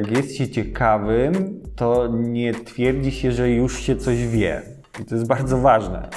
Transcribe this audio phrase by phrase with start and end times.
[0.00, 4.62] Jak jest się ciekawym, to nie twierdzi się, że już się coś wie.
[5.00, 6.08] I to jest bardzo ważne.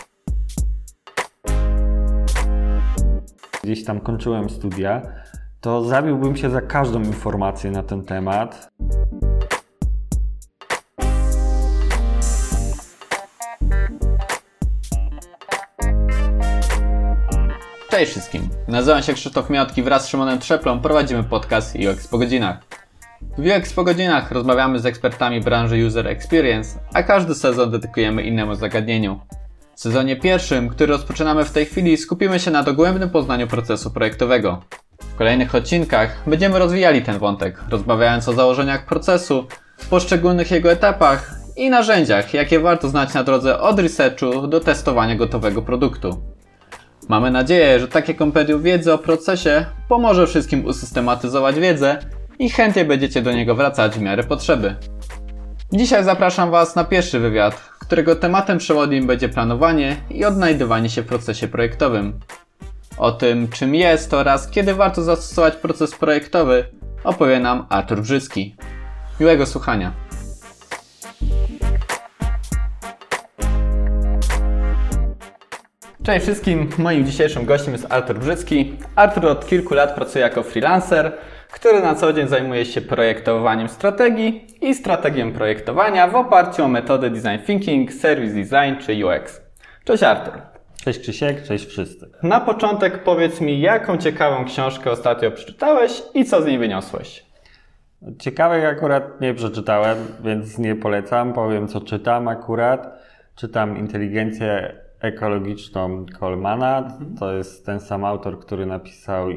[3.63, 5.01] Gdzieś tam kończyłem studia,
[5.62, 8.69] to zabiłbym się za każdą informację na ten temat.
[17.90, 22.73] Cześć wszystkim, nazywam się Krzysztof Miotki, wraz z Szymonem Trzeplą prowadzimy podcast UX po godzinach.
[23.38, 28.55] W UX po godzinach rozmawiamy z ekspertami branży User Experience, a każdy sezon dedykujemy innemu
[28.55, 29.20] zagadnieniu.
[29.76, 34.62] W sezonie pierwszym, który rozpoczynamy w tej chwili, skupimy się na dogłębnym poznaniu procesu projektowego.
[34.99, 39.48] W kolejnych odcinkach będziemy rozwijali ten wątek, rozmawiając o założeniach procesu,
[39.90, 45.62] poszczególnych jego etapach i narzędziach, jakie warto znać na drodze od researchu do testowania gotowego
[45.62, 46.24] produktu.
[47.10, 51.98] Mamy nadzieję, że takie kompendium wiedzy o procesie pomoże wszystkim usystematyzować wiedzę
[52.39, 54.76] i chętnie będziecie do niego wracać w miarę potrzeby.
[55.73, 61.05] Dzisiaj zapraszam Was na pierwszy wywiad, którego tematem przewodnim będzie planowanie i odnajdywanie się w
[61.05, 62.20] procesie projektowym.
[62.98, 66.66] O tym, czym jest oraz kiedy warto zastosować proces projektowy,
[67.03, 68.56] opowie nam Artur Brzyski.
[69.20, 69.94] Miłego słuchania.
[76.03, 78.78] Cześć wszystkim, moim dzisiejszym gościem jest Artur Brzycki.
[78.95, 81.12] Artur od kilku lat pracuje jako freelancer,
[81.54, 87.09] który na co dzień zajmuje się projektowaniem strategii i strategią projektowania w oparciu o metody
[87.09, 89.42] design thinking, service design czy UX.
[89.84, 90.34] Cześć Artur.
[90.84, 92.09] Cześć Krzysiek, cześć wszyscy.
[92.24, 97.26] Na początek powiedz mi, jaką ciekawą książkę ostatnio przeczytałeś i co z niej wyniosłeś?
[98.20, 101.34] Ciekawych akurat nie przeczytałem, więc nie polecam.
[101.34, 103.04] Powiem co czytam akurat.
[103.36, 106.98] Czytam Inteligencję ekologiczną Colemana.
[107.20, 109.28] To jest ten sam autor, który napisał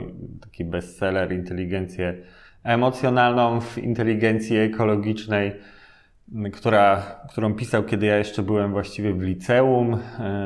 [0.41, 2.23] taki bestseller Inteligencję
[2.65, 5.53] emocjonalną w inteligencji ekologicznej,
[6.53, 9.99] która, którą pisał, kiedy ja jeszcze byłem właściwie w liceum.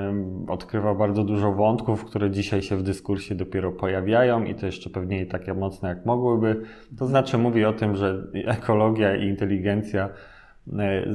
[0.09, 4.91] Ym, Odkrywał bardzo dużo wątków, które dzisiaj się w dyskursie dopiero pojawiają i to jeszcze
[4.91, 6.63] pewnie nie takie mocne, jak mogłyby.
[6.99, 10.09] To znaczy mówi o tym, że ekologia i inteligencja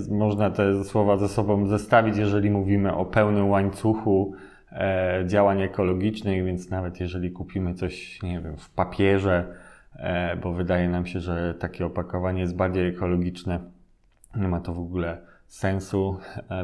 [0.10, 4.34] można te słowa ze sobą zestawić, jeżeli mówimy o pełnym łańcuchu
[4.72, 9.56] e, działań ekologicznych, więc nawet jeżeli kupimy coś, nie wiem, w papierze,
[9.96, 13.60] e, bo wydaje nam się, że takie opakowanie jest bardziej ekologiczne,
[14.36, 15.18] nie ma to w ogóle
[15.48, 16.20] sensu,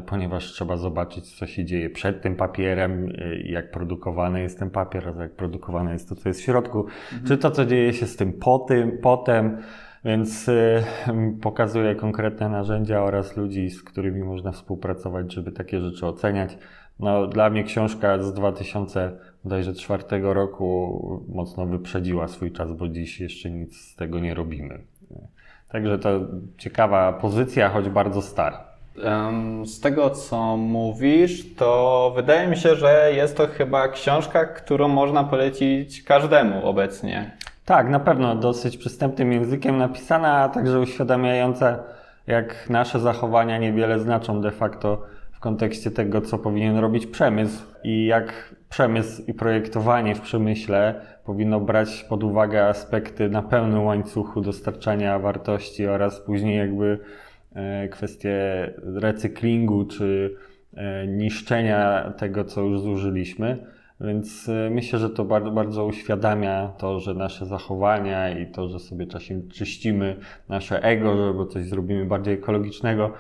[0.06, 3.14] ponieważ trzeba zobaczyć, co się dzieje przed tym papierem,
[3.44, 7.28] jak produkowany jest ten papier, jak produkowane jest to, co jest w środku, mhm.
[7.28, 9.58] czy to, co dzieje się z tym potem, potem
[10.06, 10.84] więc y,
[11.42, 16.58] pokazuje konkretne narzędzia oraz ludzi, z którymi można współpracować, żeby takie rzeczy oceniać.
[17.00, 23.78] No, dla mnie książka z 2004 roku mocno wyprzedziła swój czas, bo dziś jeszcze nic
[23.78, 24.80] z tego nie robimy.
[25.70, 26.10] Także to
[26.58, 28.72] ciekawa pozycja, choć bardzo stara.
[29.66, 35.24] Z tego, co mówisz, to wydaje mi się, że jest to chyba książka, którą można
[35.24, 37.32] polecić każdemu obecnie.
[37.66, 41.84] Tak, na pewno dosyć przystępnym językiem napisana, a także uświadamiająca,
[42.28, 45.02] jak nasze zachowania niewiele znaczą de facto
[45.32, 51.60] w kontekście tego, co powinien robić przemysł i jak przemysł i projektowanie w przemyśle powinno
[51.60, 57.00] brać pod uwagę aspekty na pełnym łańcuchu dostarczania wartości oraz później jakby
[57.54, 58.34] e, kwestie
[58.84, 60.36] recyklingu czy
[60.74, 63.71] e, niszczenia tego, co już zużyliśmy.
[64.06, 68.80] Więc y, myślę, że to bardzo, bardzo uświadamia to, że nasze zachowania i to, że
[68.80, 70.16] sobie czasem czyścimy
[70.50, 73.14] nasze ego, żeby coś zrobimy bardziej ekologicznego,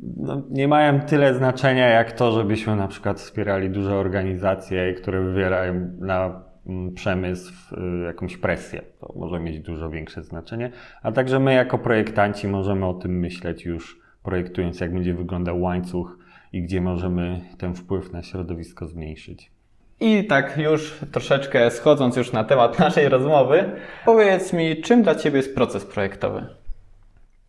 [0.00, 5.90] no, nie mają tyle znaczenia jak to, żebyśmy na przykład wspierali duże organizacje, które wywierają
[5.98, 8.82] na mm, przemysł y, jakąś presję.
[9.00, 10.70] To może mieć dużo większe znaczenie.
[11.02, 16.18] A także my jako projektanci możemy o tym myśleć już projektując, jak będzie wyglądał łańcuch
[16.52, 19.53] i gdzie możemy ten wpływ na środowisko zmniejszyć.
[20.00, 23.64] I tak już troszeczkę schodząc już na temat naszej rozmowy,
[24.04, 26.46] powiedz mi, czym dla Ciebie jest proces projektowy?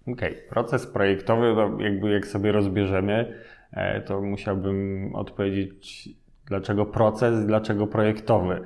[0.02, 0.50] Okej, okay.
[0.50, 6.10] proces projektowy, no jakby jak sobie rozbierzemy, e, to musiałbym odpowiedzieć,
[6.46, 8.62] dlaczego proces, dlaczego projektowy.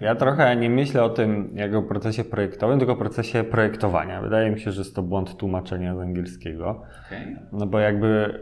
[0.00, 4.22] Ja trochę nie myślę o tym jako procesie projektowym, tylko o procesie projektowania.
[4.22, 6.82] Wydaje mi się, że jest to błąd tłumaczenia z angielskiego.
[7.06, 7.36] Okay.
[7.52, 8.40] No bo jakby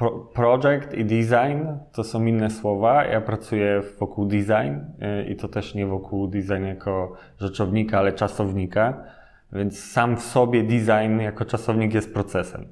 [0.00, 3.04] Pro, project i design to są inne słowa.
[3.04, 9.04] Ja pracuję wokół design y, i to też nie wokół design jako rzeczownika, ale czasownika.
[9.52, 12.66] Więc sam w sobie design jako czasownik jest procesem.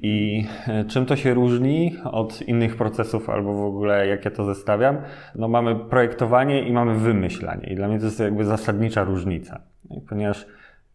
[0.00, 0.44] I
[0.82, 4.96] y, czym to się różni od innych procesów, albo w ogóle jak ja to zestawiam?
[5.34, 7.66] No mamy projektowanie i mamy wymyślanie.
[7.66, 9.60] I dla mnie to jest jakby zasadnicza różnica.
[10.08, 10.46] Ponieważ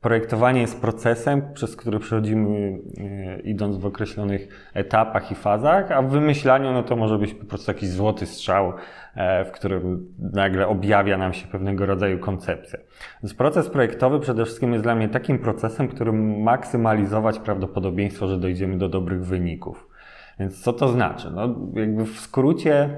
[0.01, 6.09] projektowanie jest procesem, przez który przechodzimy e, idąc w określonych etapach i fazach, a w
[6.09, 8.73] wymyślaniu no to może być po prostu jakiś złoty strzał,
[9.15, 12.79] e, w którym nagle objawia nam się pewnego rodzaju koncepcja.
[13.23, 18.77] Więc proces projektowy przede wszystkim jest dla mnie takim procesem, którym maksymalizować prawdopodobieństwo, że dojdziemy
[18.77, 19.87] do dobrych wyników.
[20.39, 21.31] Więc co to znaczy?
[21.31, 22.89] No, jakby w skrócie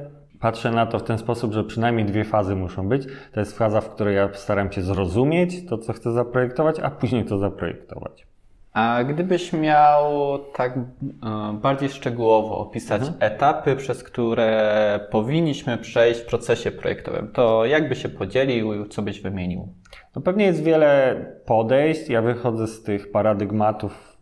[0.42, 3.08] patrzę na to w ten sposób, że przynajmniej dwie fazy muszą być.
[3.34, 7.26] To jest faza, w której ja staram się zrozumieć to, co chcę zaprojektować, a później
[7.26, 8.28] to zaprojektować.
[8.74, 10.82] A gdybyś miał tak e,
[11.62, 13.18] bardziej szczegółowo opisać mhm.
[13.34, 19.22] etapy, przez które powinniśmy przejść w procesie projektowym, to jak by się podzielił, co byś
[19.22, 19.68] wymienił?
[20.16, 21.16] No pewnie jest wiele
[21.46, 22.10] podejść.
[22.10, 24.18] Ja wychodzę z tych paradygmatów,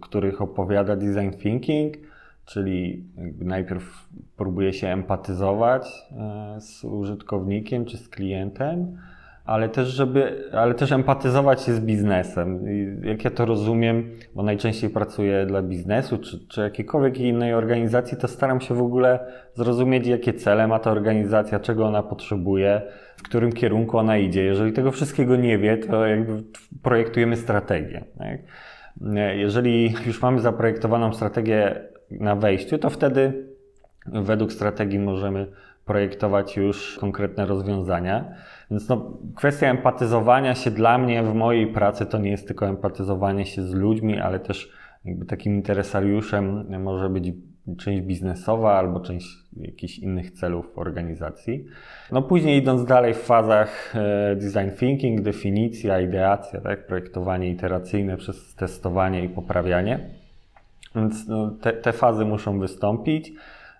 [0.00, 1.96] których opowiada design thinking
[2.44, 3.04] czyli
[3.38, 8.96] najpierw próbuje się empatyzować e, z użytkownikiem czy z klientem,
[9.44, 12.70] ale też, żeby, ale też empatyzować się z biznesem.
[12.70, 18.18] I jak ja to rozumiem, bo najczęściej pracuję dla biznesu czy, czy jakiejkolwiek innej organizacji,
[18.18, 19.18] to staram się w ogóle
[19.54, 22.82] zrozumieć, jakie cele ma ta organizacja, czego ona potrzebuje,
[23.16, 24.44] w którym kierunku ona idzie.
[24.44, 26.42] Jeżeli tego wszystkiego nie wie, to jakby
[26.82, 28.04] projektujemy strategię.
[28.18, 28.38] Tak?
[29.34, 33.48] Jeżeli już mamy zaprojektowaną strategię na wejściu, to wtedy
[34.06, 35.46] według strategii możemy
[35.84, 38.34] projektować już konkretne rozwiązania.
[38.70, 43.46] Więc no, kwestia empatyzowania się dla mnie w mojej pracy to nie jest tylko empatyzowanie
[43.46, 44.72] się z ludźmi, ale też
[45.28, 47.32] takim interesariuszem może być
[47.78, 51.66] część biznesowa albo część jakichś innych celów organizacji.
[52.12, 58.54] No później idąc dalej w fazach e, design thinking, definicja, ideacja, tak, projektowanie iteracyjne przez
[58.54, 60.23] testowanie i poprawianie.
[60.94, 63.32] Więc no, te, te fazy muszą wystąpić.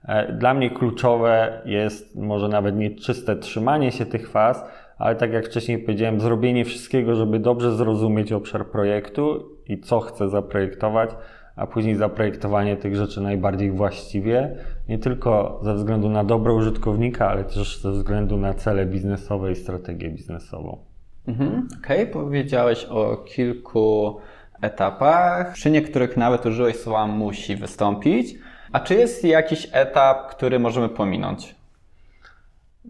[0.05, 4.65] E, dla mnie kluczowe jest może nawet nie czyste trzymanie się tych faz,
[4.99, 10.29] ale tak jak wcześniej powiedziałem, zrobienie wszystkiego, żeby dobrze zrozumieć obszar projektu i co chcę
[10.29, 11.11] zaprojektować,
[11.57, 14.57] a później zaprojektowanie tych rzeczy najbardziej właściwie,
[14.89, 19.57] nie tylko ze względu na dobro użytkownika, ale też ze względu na cele biznesowe i
[19.57, 20.79] strategię biznesową.
[21.27, 22.13] Mhm, Okej, okay.
[22.13, 24.17] powiedziałeś o kilku
[24.65, 25.53] etapach.
[25.53, 28.35] Przy niektórych nawet użyłeś słowa musi wystąpić.
[28.73, 31.55] A czy jest jakiś etap, który możemy pominąć?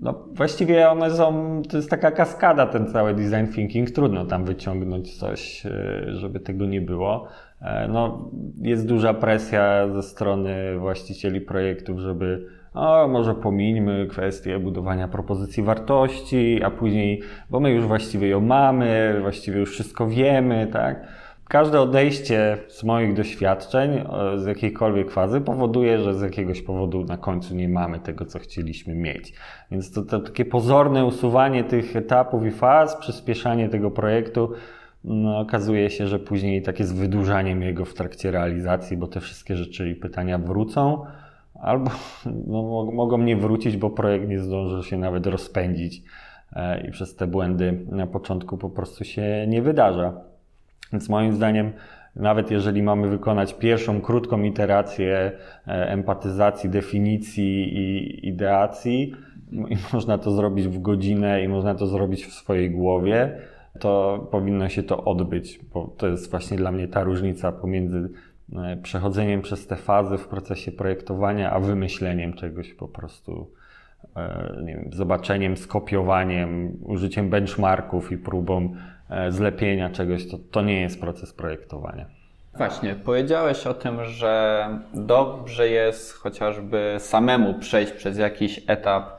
[0.01, 3.91] No, właściwie one są, to jest taka kaskada, ten cały design thinking.
[3.91, 7.29] Trudno tam wyciągnąć coś, e, żeby tego nie było.
[7.61, 8.31] E, no,
[8.61, 16.63] jest duża presja ze strony właścicieli projektów, żeby o, może pomińmy kwestię budowania propozycji wartości,
[16.65, 21.07] a później, bo my już właściwie ją mamy, właściwie już wszystko wiemy, tak?
[21.49, 24.05] Każde odejście z moich doświadczeń e,
[24.39, 28.95] z jakiejkolwiek fazy powoduje, że z jakiegoś powodu na końcu nie mamy tego, co chcieliśmy
[28.95, 29.33] mieć.
[29.71, 34.53] Więc to, to takie pozorne usuwanie tych etapów i faz, przyspieszanie tego projektu,
[35.05, 39.57] no, okazuje się, że później tak jest wydłużaniem jego w trakcie realizacji, bo te wszystkie
[39.57, 41.05] rzeczy i pytania wrócą,
[41.55, 41.91] albo
[42.47, 46.03] no, mogą nie wrócić, bo projekt nie zdąży się nawet rozpędzić
[46.53, 50.34] e, i przez te błędy na początku po prostu się nie wydarza.
[50.95, 51.73] Więc moim zdaniem,
[52.17, 55.33] nawet jeżeli mamy wykonać pierwszą krótką iterację
[55.69, 59.15] e, empatyzacji, definicji i ideacji,
[59.53, 63.39] i można to zrobić w godzinę i można to zrobić w swojej głowie,
[63.81, 68.11] to powinno się to odbyć, bo to jest właśnie dla mnie ta różnica pomiędzy
[68.53, 73.51] e, przechodzeniem przez te fazy w procesie projektowania, a wymyśleniem czegoś po prostu,
[74.17, 78.75] e, nie wiem, zobaczeniem, skopiowaniem, użyciem benchmarków i próbą
[79.29, 82.07] zlepienia czegoś, to, to nie jest proces projektowania.
[82.57, 89.19] Właśnie, powiedziałeś o tym, że dobrze jest chociażby samemu przejść przez jakiś etap,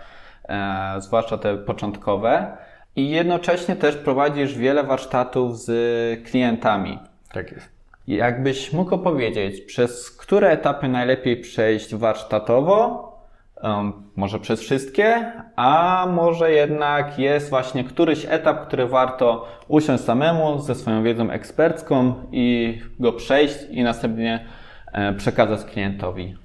[0.49, 2.57] e, zwłaszcza te początkowe,
[2.95, 6.99] i jednocześnie też prowadzisz wiele warsztatów z klientami.
[7.33, 7.69] Tak jest.
[8.07, 13.14] Jakbyś mógł opowiedzieć, przez które etapy najlepiej przejść warsztatowo,
[14.15, 20.75] może przez wszystkie, a może jednak jest właśnie któryś etap, który warto usiąść samemu ze
[20.75, 24.45] swoją wiedzą ekspercką i go przejść i następnie
[24.93, 26.35] e, przekazać klientowi.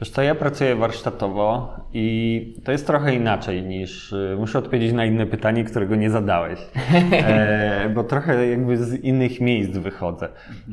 [0.00, 4.12] Wiesz co, ja pracuję warsztatowo i to jest trochę inaczej niż.
[4.12, 6.58] E, muszę odpowiedzieć na inne pytanie, którego nie zadałeś,
[7.12, 10.28] e, bo trochę jakby z innych miejsc wychodzę.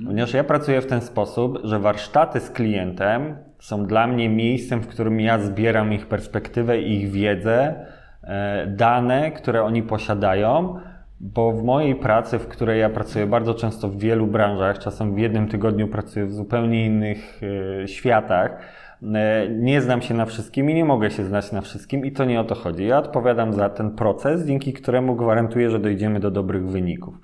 [0.06, 4.88] Ponieważ ja pracuję w ten sposób, że warsztaty z klientem są dla mnie miejscem, w
[4.88, 7.76] którym ja zbieram ich perspektywę, ich wiedzę,
[8.24, 10.80] e, dane, które oni posiadają,
[11.20, 15.18] bo w mojej pracy, w której ja pracuję bardzo często w wielu branżach, czasem w
[15.18, 17.42] jednym tygodniu pracuję w zupełnie innych
[17.84, 18.58] e, światach,
[19.04, 22.26] e, nie znam się na wszystkim i nie mogę się znać na wszystkim i to
[22.26, 22.88] nie o to chodzi.
[22.88, 27.16] Ja odpowiadam za ten proces, dzięki któremu gwarantuję, że dojdziemy do dobrych wyników.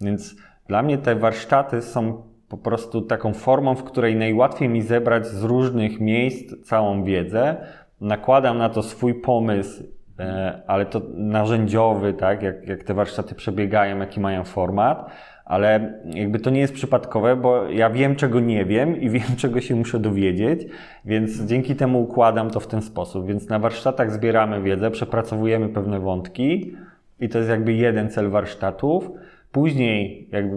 [0.00, 0.36] Więc
[0.68, 5.42] dla mnie te warsztaty są po prostu taką formą, w której najłatwiej mi zebrać z
[5.42, 7.56] różnych miejsc całą wiedzę.
[8.00, 9.84] Nakładam na to swój pomysł,
[10.18, 15.10] e, ale to narzędziowy, tak, jak, jak te warsztaty przebiegają, jaki mają format
[15.50, 19.60] ale jakby to nie jest przypadkowe, bo ja wiem, czego nie wiem i wiem, czego
[19.60, 20.66] się muszę dowiedzieć,
[21.04, 23.26] więc dzięki temu układam to w ten sposób.
[23.26, 26.76] Więc na warsztatach zbieramy wiedzę, przepracowujemy pewne wątki
[27.20, 29.10] i to jest jakby jeden cel warsztatów.
[29.52, 30.56] Później, jakby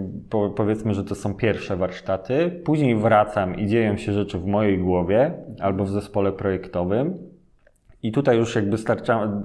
[0.56, 5.32] powiedzmy, że to są pierwsze warsztaty, później wracam i dzieją się rzeczy w mojej głowie
[5.60, 7.18] albo w zespole projektowym
[8.02, 8.76] i tutaj już jakby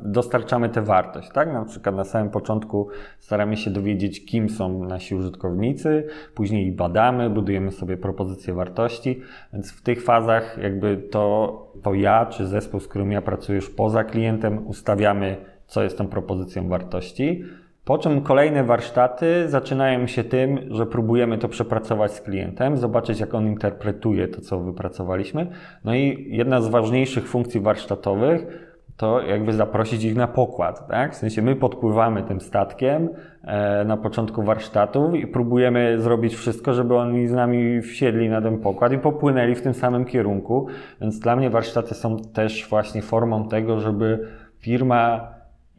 [0.03, 1.53] dostarczamy tę wartość, tak?
[1.53, 2.87] Na przykład na samym początku
[3.19, 9.21] staramy się dowiedzieć, kim są nasi użytkownicy, później ich badamy, budujemy sobie propozycję wartości,
[9.53, 13.69] więc w tych fazach jakby to, to ja czy zespół, z którym ja pracuję już
[13.69, 15.37] poza klientem, ustawiamy,
[15.67, 17.43] co jest tą propozycją wartości.
[17.85, 23.33] Po czym kolejne warsztaty zaczynają się tym, że próbujemy to przepracować z klientem, zobaczyć jak
[23.33, 25.47] on interpretuje to, co wypracowaliśmy.
[25.83, 28.69] No i jedna z ważniejszych funkcji warsztatowych
[28.99, 30.87] to jakby zaprosić ich na pokład.
[30.87, 31.13] Tak?
[31.13, 33.09] W sensie my podpływamy tym statkiem
[33.43, 38.57] e, na początku warsztatów i próbujemy zrobić wszystko, żeby oni z nami wsiedli na ten
[38.57, 40.67] pokład i popłynęli w tym samym kierunku.
[41.01, 45.27] Więc dla mnie warsztaty są też właśnie formą tego, żeby firma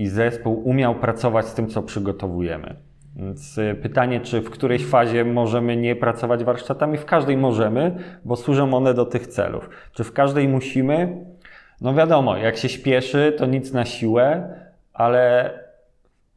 [0.01, 2.75] i zespół umiał pracować z tym, co przygotowujemy.
[3.17, 6.99] Więc y, pytanie, czy w którejś fazie możemy nie pracować warsztatami?
[6.99, 9.71] W każdej możemy, bo służą one do tych celów.
[9.93, 11.25] Czy w każdej musimy?
[11.81, 14.55] No wiadomo, jak się śpieszy, to nic na siłę,
[14.93, 15.51] ale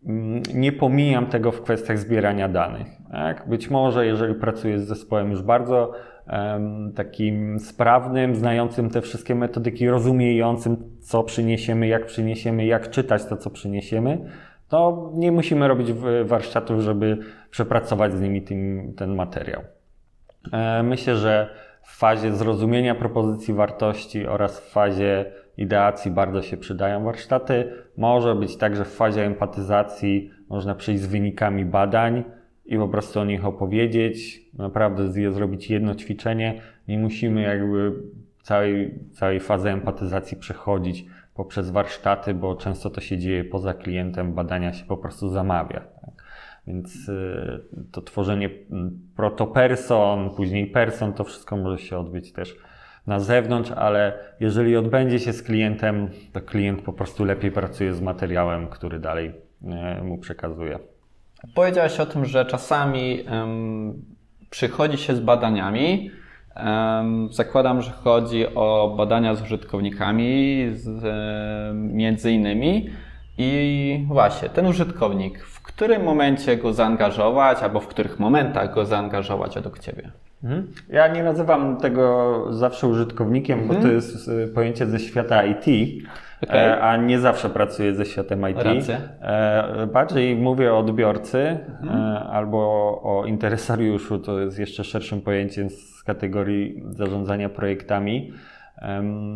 [0.06, 2.88] mm, nie pomijam tego w kwestiach zbierania danych.
[3.12, 3.50] Tak?
[3.50, 5.94] Być może, jeżeli pracuję z zespołem już bardzo
[6.96, 13.50] takim sprawnym, znającym te wszystkie metodyki, rozumiejącym, co przyniesiemy, jak przyniesiemy, jak czytać to, co
[13.50, 14.30] przyniesiemy,
[14.68, 17.18] to nie musimy robić warsztatów, żeby
[17.50, 19.62] przepracować z nimi tym, ten materiał.
[20.52, 21.50] E, myślę, że
[21.82, 25.26] w fazie zrozumienia propozycji wartości oraz w fazie
[25.58, 27.74] ideacji bardzo się przydają warsztaty.
[27.98, 32.24] Może być tak, że w fazie empatyzacji można przyjść z wynikami badań,
[32.66, 36.62] i po prostu o nich opowiedzieć, naprawdę je zrobić jedno ćwiczenie.
[36.88, 37.94] Nie musimy jakby
[38.42, 44.74] całej, całej fazy empatyzacji przechodzić poprzez warsztaty, bo często to się dzieje poza klientem, badania
[44.74, 45.80] się po prostu zamawia.
[45.80, 46.24] Tak?
[46.68, 52.58] Więc y, to tworzenie mm, protoperson, później person, to wszystko może się odbyć też
[53.08, 58.02] na zewnątrz, ale jeżeli odbędzie się z klientem, to klient po prostu lepiej pracuje z
[58.02, 59.32] materiałem, który dalej
[60.00, 60.93] y, mu przekazuje.
[61.56, 64.06] Powiedziałeś o tym, że czasami um,
[64.50, 66.12] przychodzi się z badaniami.
[66.56, 71.04] Um, zakładam, że chodzi o badania z użytkownikami, z,
[71.76, 72.90] między innymi.
[73.38, 79.56] I właśnie, ten użytkownik, w którym momencie go zaangażować, albo w których momentach go zaangażować
[79.56, 80.12] według Ciebie?
[80.44, 80.68] Mhm.
[80.90, 83.82] Ja nie nazywam tego zawsze użytkownikiem, mhm.
[83.82, 85.66] bo to jest y, pojęcie ze świata IT.
[86.44, 86.60] Okay.
[86.60, 88.58] E, a nie zawsze pracuję ze światem IT.
[88.58, 89.02] Rację.
[89.22, 92.02] E, bardziej mówię o odbiorcy mhm.
[92.02, 92.60] E, albo
[93.04, 98.34] o interesariuszu, to jest jeszcze szerszym pojęciem z kategorii zarządzania projektami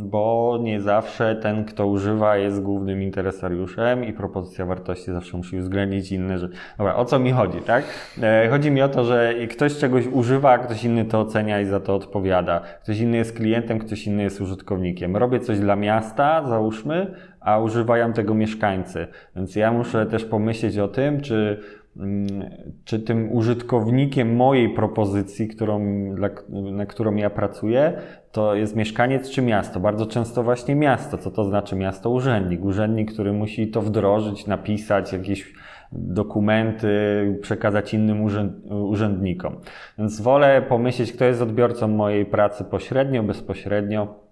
[0.03, 6.11] bo nie zawsze ten, kto używa, jest głównym interesariuszem i propozycja wartości zawsze musi uwzględnić
[6.11, 6.55] inne rzeczy.
[6.77, 7.83] Dobra, o co mi chodzi, tak?
[8.21, 11.65] E, chodzi mi o to, że ktoś czegoś używa, a ktoś inny to ocenia i
[11.65, 12.61] za to odpowiada.
[12.83, 15.17] Ktoś inny jest klientem, ktoś inny jest użytkownikiem.
[15.17, 19.07] Robię coś dla miasta, załóżmy, a używają tego mieszkańcy.
[19.35, 21.59] Więc ja muszę też pomyśleć o tym, czy
[21.97, 22.27] mm,
[22.85, 26.29] czy tym użytkownikiem mojej propozycji, którą, dla,
[26.71, 27.93] na którą ja pracuję,
[28.31, 29.79] to jest mieszkaniec czy miasto?
[29.79, 31.17] Bardzo często właśnie miasto.
[31.17, 32.09] Co to znaczy miasto?
[32.09, 32.65] Urzędnik.
[32.65, 35.53] Urzędnik, który musi to wdrożyć, napisać jakieś
[35.91, 36.87] dokumenty,
[37.41, 38.27] przekazać innym
[38.69, 39.55] urzędnikom.
[39.97, 44.27] Więc wolę pomyśleć, kto jest odbiorcą mojej pracy pośrednio, bezpośrednio.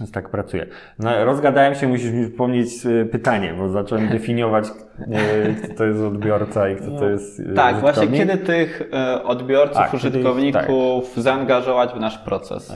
[0.00, 0.66] Więc tak pracuję.
[0.98, 4.64] No, rozgadałem się, musisz mi przypomnieć e, pytanie, bo zacząłem definiować,
[5.12, 7.40] e, kto to jest odbiorca i kto to jest.
[7.40, 8.90] E, tak, właśnie kiedy tych
[9.24, 11.24] odbiorców, tak, użytkowników kiedy, tak.
[11.24, 12.74] zaangażować w nasz proces?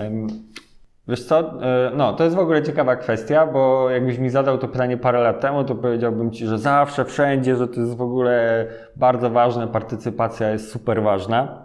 [1.08, 4.68] Wiesz co, e, no to jest w ogóle ciekawa kwestia, bo jakbyś mi zadał to
[4.68, 8.66] pytanie parę lat temu, to powiedziałbym Ci, że zawsze, wszędzie, że to jest w ogóle
[8.96, 11.64] bardzo ważne, partycypacja jest super ważna.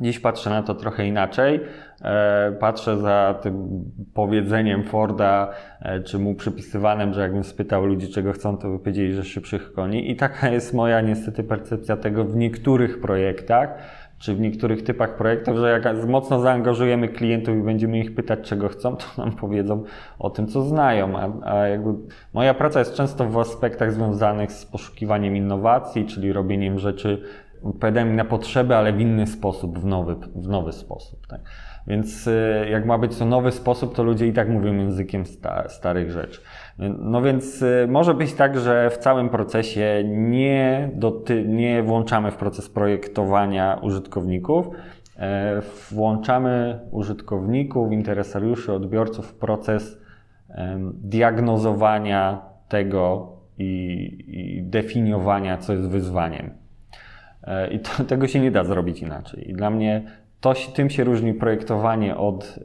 [0.00, 1.60] Dziś patrzę na to trochę inaczej.
[2.02, 3.84] E, patrzę za tym
[4.14, 5.50] powiedzeniem Forda,
[5.80, 9.72] e, czy mu przypisywanym, że jakbym spytał ludzi, czego chcą, to by powiedzieli, że szybszych
[9.72, 10.10] koni.
[10.10, 13.78] I taka jest moja niestety percepcja tego w niektórych projektach
[14.20, 18.68] czy w niektórych typach projektów, że jak mocno zaangażujemy klientów i będziemy ich pytać, czego
[18.68, 19.84] chcą, to nam powiedzą
[20.18, 21.18] o tym, co znają.
[21.18, 21.94] A, a jakby
[22.32, 27.22] moja praca jest często w aspektach związanych z poszukiwaniem innowacji, czyli robieniem rzeczy
[27.62, 31.26] odpowiadają na potrzeby, ale w inny sposób, w nowy, w nowy sposób.
[31.26, 31.40] Tak?
[31.86, 35.68] Więc y, jak ma być to nowy sposób, to ludzie i tak mówią językiem sta,
[35.68, 36.40] starych rzeczy.
[36.98, 42.36] No więc y, może być tak, że w całym procesie nie, doty, nie włączamy w
[42.36, 44.70] proces projektowania użytkowników,
[45.16, 50.00] e, włączamy użytkowników, interesariuszy, odbiorców w proces
[50.94, 56.50] diagnozowania tego i, i definiowania, co jest wyzwaniem.
[57.44, 59.50] E, I to, tego się nie da zrobić inaczej.
[59.50, 60.02] I dla mnie
[60.40, 62.62] to, tym się różni projektowanie od y,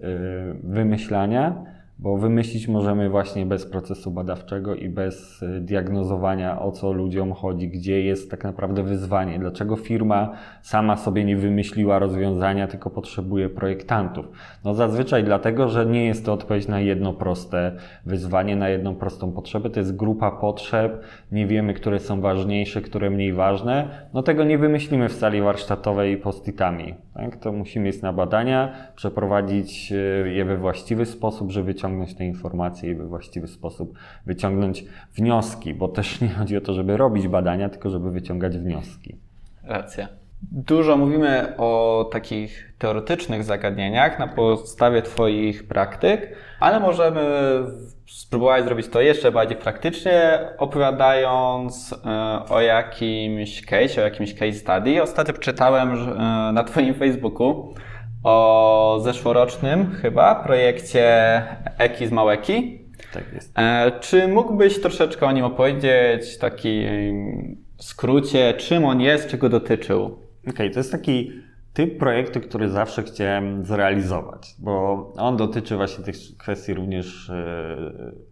[0.64, 7.34] wymyślania bo wymyślić możemy właśnie bez procesu badawczego i bez y, diagnozowania, o co ludziom
[7.34, 13.50] chodzi, gdzie jest tak naprawdę wyzwanie, dlaczego firma sama sobie nie wymyśliła rozwiązania, tylko potrzebuje
[13.50, 14.26] projektantów.
[14.64, 17.72] No zazwyczaj dlatego, że nie jest to odpowiedź na jedno proste
[18.06, 23.10] wyzwanie, na jedną prostą potrzebę, to jest grupa potrzeb, nie wiemy, które są ważniejsze, które
[23.10, 26.96] mniej ważne, no tego nie wymyślimy w sali warsztatowej post-itami.
[27.14, 27.36] Tak?
[27.36, 32.92] To musimy iść na badania, przeprowadzić y, je we właściwy sposób, żeby wyciągnąć te informacje
[32.92, 37.70] i we właściwy sposób wyciągnąć wnioski, bo też nie chodzi o to, żeby robić badania,
[37.70, 39.18] tylko żeby wyciągać wnioski.
[39.64, 40.08] Racja.
[40.52, 47.22] Dużo mówimy o takich teoretycznych zagadnieniach na podstawie Twoich praktyk, ale możemy
[48.08, 55.02] spróbować zrobić to jeszcze bardziej praktycznie, opowiadając e, o jakimś case, o jakimś case study.
[55.02, 57.74] Ostatnio czytałem e, na Twoim Facebooku
[58.26, 61.04] o zeszłorocznym chyba projekcie
[61.78, 62.80] Eki z Małeki.
[63.14, 63.60] Tak jest.
[63.60, 66.86] E, czy mógłbyś troszeczkę o nim opowiedzieć, taki
[67.78, 70.06] skrócie, czym on jest, czego dotyczył?
[70.06, 71.32] Okej, okay, to jest taki
[71.74, 77.78] typ projektu, który zawsze chciałem zrealizować, bo on dotyczy właśnie tych kwestii również e,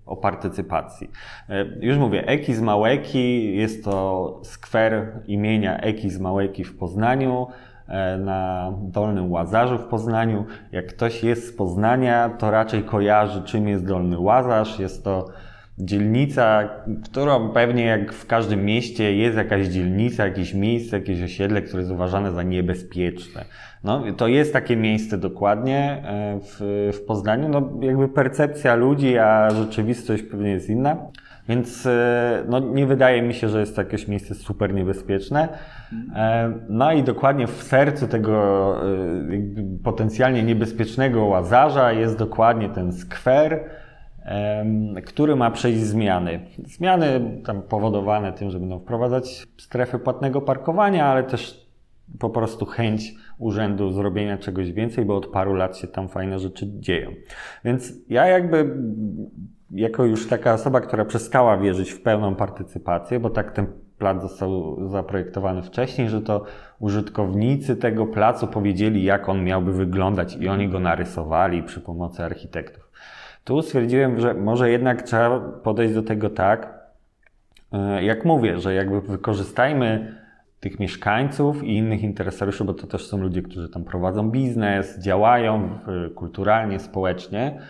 [0.05, 1.11] o partycypacji.
[1.49, 7.47] E, już mówię, Eki z Małeki jest to skwer imienia Eki z Małeki w Poznaniu.
[7.87, 10.45] E, na Dolnym Łazarzu w Poznaniu.
[10.71, 14.79] Jak ktoś jest z Poznania, to raczej kojarzy, czym jest Dolny Łazarz.
[14.79, 15.29] Jest to
[15.77, 16.69] dzielnica,
[17.03, 21.91] którą pewnie jak w każdym mieście jest jakaś dzielnica, jakieś miejsce, jakieś osiedle, które jest
[21.91, 23.45] uważane za niebezpieczne.
[23.83, 27.49] No, to jest takie miejsce dokładnie e, w, w Poznaniu.
[27.49, 30.97] No, jakby percepcja ludzi, a rzeczywistość pewnie jest inna.
[31.49, 35.49] Więc e, no, nie wydaje mi się, że jest to jakieś miejsce super niebezpieczne.
[36.15, 43.69] E, no i dokładnie w sercu tego e, potencjalnie niebezpiecznego łazarza jest dokładnie ten skwer,
[45.05, 46.39] który ma przejść zmiany.
[46.65, 51.67] Zmiany tam powodowane tym, że będą wprowadzać strefy płatnego parkowania, ale też
[52.19, 56.65] po prostu chęć urzędu zrobienia czegoś więcej, bo od paru lat się tam fajne rzeczy
[56.79, 57.11] dzieją.
[57.65, 58.75] Więc ja jakby
[59.73, 64.77] jako już taka osoba, która przestała wierzyć w pełną partycypację, bo tak ten plac został
[64.89, 66.45] zaprojektowany wcześniej, że to
[66.79, 72.91] użytkownicy tego placu powiedzieli, jak on miałby wyglądać i oni go narysowali przy pomocy architektów.
[73.43, 76.73] Tu stwierdziłem, że może jednak trzeba podejść do tego tak,
[77.73, 80.15] e, jak mówię, że jakby wykorzystajmy
[80.59, 85.69] tych mieszkańców i innych interesariuszy, bo to też są ludzie, którzy tam prowadzą biznes, działają
[86.15, 87.61] kulturalnie, społecznie,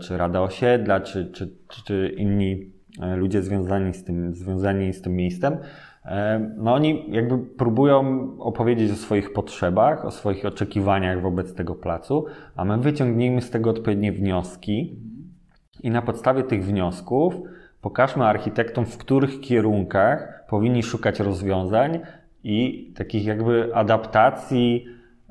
[0.00, 2.72] czy Rada Osiedla, czy, czy, czy inni
[3.02, 5.56] e, ludzie związani z tym, związani z tym miejscem.
[6.04, 12.26] E, no oni jakby próbują opowiedzieć o swoich potrzebach, o swoich oczekiwaniach wobec tego placu,
[12.56, 14.96] a my wyciągniemy z tego odpowiednie wnioski
[15.82, 17.34] i na podstawie tych wniosków
[17.80, 22.00] pokażmy architektom, w których kierunkach powinni szukać rozwiązań
[22.44, 24.86] i takich jakby adaptacji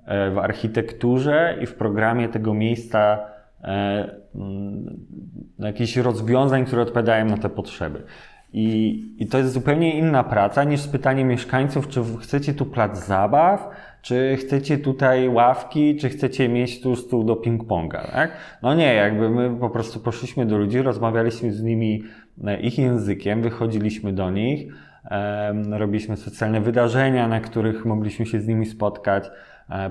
[0.05, 3.36] e, w architekturze i w programie tego miejsca e,
[5.59, 8.03] jakichś rozwiązań, które odpowiadają na te potrzeby.
[8.53, 13.69] I, I to jest zupełnie inna praca niż pytanie mieszkańców, czy chcecie tu plac zabaw,
[14.01, 18.31] czy chcecie tutaj ławki, czy chcecie mieć tu stół do ping-ponga, tak?
[18.61, 22.03] No nie, jakby my po prostu poszliśmy do ludzi, rozmawialiśmy z nimi
[22.43, 24.73] e, ich językiem, wychodziliśmy do nich,
[25.71, 29.31] robiliśmy specjalne wydarzenia, na których mogliśmy się z nimi spotkać, e,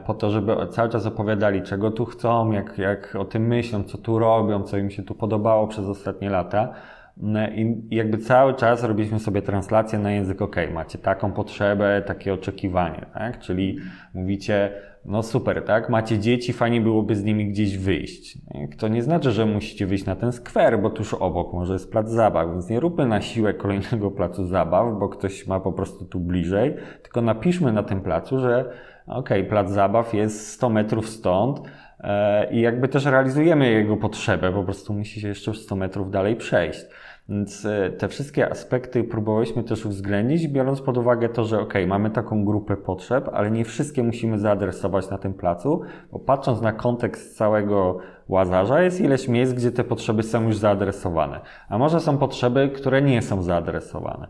[0.06, 3.98] po to, żeby cały czas opowiadali, czego tu chcą, jak, jak o tym myślą, co
[3.98, 6.72] tu robią, co im się tu podobało przez ostatnie lata.
[7.16, 12.34] No I jakby cały czas robiliśmy sobie translację na język, ok, macie taką potrzebę, takie
[12.34, 13.38] oczekiwanie, tak?
[13.38, 13.78] Czyli
[14.14, 14.72] mówicie,
[15.04, 15.90] no super, tak?
[15.90, 18.38] Macie dzieci, fajnie byłoby z nimi gdzieś wyjść.
[18.78, 22.10] To nie znaczy, że musicie wyjść na ten skwer, bo tuż obok może jest plac
[22.10, 26.20] zabaw, więc nie róbmy na siłę kolejnego placu zabaw, bo ktoś ma po prostu tu
[26.20, 28.72] bliżej, tylko napiszmy na tym placu, że
[29.06, 31.60] ok, plac zabaw jest 100 metrów stąd,
[32.00, 36.36] e, i jakby też realizujemy jego potrzebę, po prostu musi się jeszcze 100 metrów dalej
[36.36, 36.86] przejść.
[37.28, 42.10] Więc e, te wszystkie aspekty próbowaliśmy też uwzględnić, biorąc pod uwagę to, że ok, mamy
[42.10, 47.36] taką grupę potrzeb, ale nie wszystkie musimy zaadresować na tym placu, bo patrząc na kontekst
[47.36, 51.40] całego Łazarza, jest ileś miejsc, gdzie te potrzeby są już zaadresowane.
[51.68, 54.28] A może są potrzeby, które nie są zaadresowane.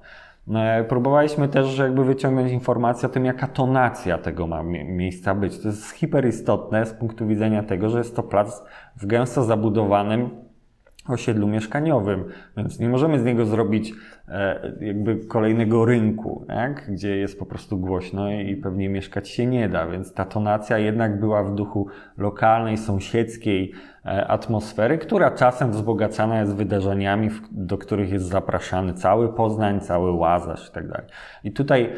[0.55, 5.59] E, próbowaliśmy też jakby wyciągnąć informację o tym, jaka tonacja tego ma miejsca być.
[5.59, 8.63] To jest hiperistotne z punktu widzenia tego, że jest to plac
[8.97, 10.31] w gęsto zabudowanym
[11.09, 12.25] osiedlu mieszkaniowym,
[12.57, 13.93] więc nie możemy z niego zrobić
[14.29, 16.91] e, jakby kolejnego rynku, tak?
[16.91, 21.21] gdzie jest po prostu głośno i pewnie mieszkać się nie da, więc ta tonacja jednak
[21.21, 21.87] była w duchu
[22.19, 23.73] lokalnej, sąsiedzkiej
[24.07, 30.89] atmosfery, która czasem wzbogacana jest wydarzeniami, do których jest zapraszany cały Poznań, cały Łazarz tak
[30.89, 31.07] dalej.
[31.45, 31.93] I tutaj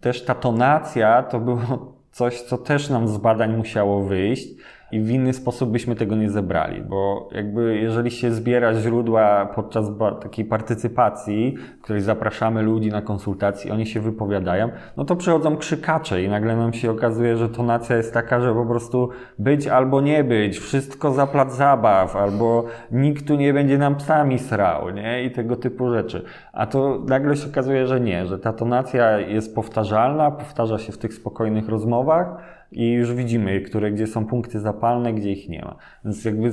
[0.00, 1.60] też ta tonacja to było
[2.10, 4.48] coś, co też nam z badań musiało wyjść,
[4.92, 9.86] i w inny sposób byśmy tego nie zebrali, bo jakby jeżeli się zbiera źródła podczas
[10.22, 16.22] takiej partycypacji, w której zapraszamy ludzi na konsultacje, oni się wypowiadają, no to przychodzą krzykacze
[16.22, 20.24] i nagle nam się okazuje, że tonacja jest taka, że po prostu być albo nie
[20.24, 25.24] być, wszystko za plac zabaw, albo nikt tu nie będzie nam psami srał, nie?
[25.24, 26.24] I tego typu rzeczy.
[26.52, 30.98] A to nagle się okazuje, że nie, że ta tonacja jest powtarzalna, powtarza się w
[30.98, 35.76] tych spokojnych rozmowach, i już widzimy, które, gdzie są punkty zapalne, gdzie ich nie ma.
[36.04, 36.52] Więc jakby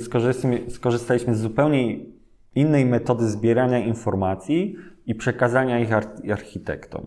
[0.69, 1.99] skorzystaliśmy, z zupełnie
[2.55, 5.89] innej metody zbierania informacji i przekazania ich
[6.31, 7.05] architektom.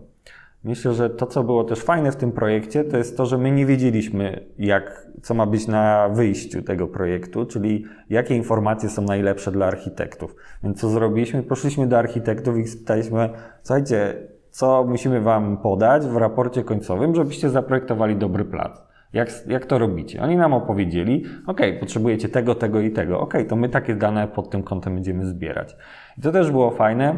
[0.63, 3.51] Myślę, że to, co było też fajne w tym projekcie, to jest to, że my
[3.51, 9.51] nie wiedzieliśmy, jak, co ma być na wyjściu tego projektu, czyli jakie informacje są najlepsze
[9.51, 10.35] dla architektów.
[10.63, 11.43] Więc co zrobiliśmy?
[11.43, 13.29] Poszliśmy do architektów i spytaliśmy,
[13.63, 18.86] słuchajcie, co musimy Wam podać w raporcie końcowym, żebyście zaprojektowali dobry plac.
[19.17, 20.21] Jak, jak to robicie?
[20.21, 23.19] Oni nam opowiedzieli, ok, potrzebujecie tego, tego i tego.
[23.19, 25.75] Ok, to my takie dane pod tym kątem będziemy zbierać.
[26.17, 27.15] I to też było fajne,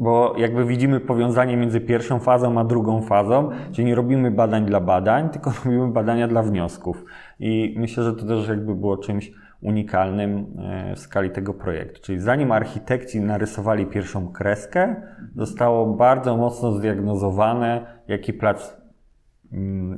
[0.00, 4.80] bo jakby widzimy powiązanie między pierwszą fazą a drugą fazą, czyli nie robimy badań dla
[4.80, 7.04] badań, tylko robimy badania dla wniosków.
[7.40, 12.00] I myślę, że to też jakby było czymś unikalnym e, w skali tego projektu.
[12.02, 14.96] Czyli zanim architekci narysowali pierwszą kreskę,
[15.36, 18.83] zostało bardzo mocno zdiagnozowane, jaki plac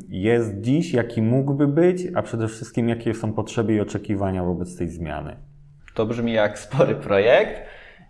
[0.09, 4.89] jest dziś, jaki mógłby być, a przede wszystkim jakie są potrzeby i oczekiwania wobec tej
[4.89, 5.37] zmiany.
[5.95, 7.63] To brzmi jak spory projekt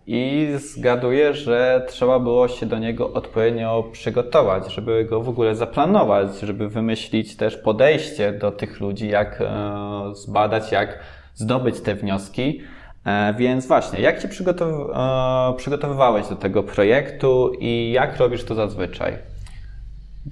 [0.07, 6.39] i zgaduję, że trzeba było się do niego odpowiednio przygotować, żeby go w ogóle zaplanować,
[6.39, 10.99] żeby wymyślić też podejście do tych ludzi, jak e, zbadać, jak
[11.35, 12.61] zdobyć te wnioski.
[13.05, 18.55] E, więc właśnie, jak się przygotow e, przygotowywałeś do tego projektu i jak robisz to
[18.55, 19.36] zazwyczaj?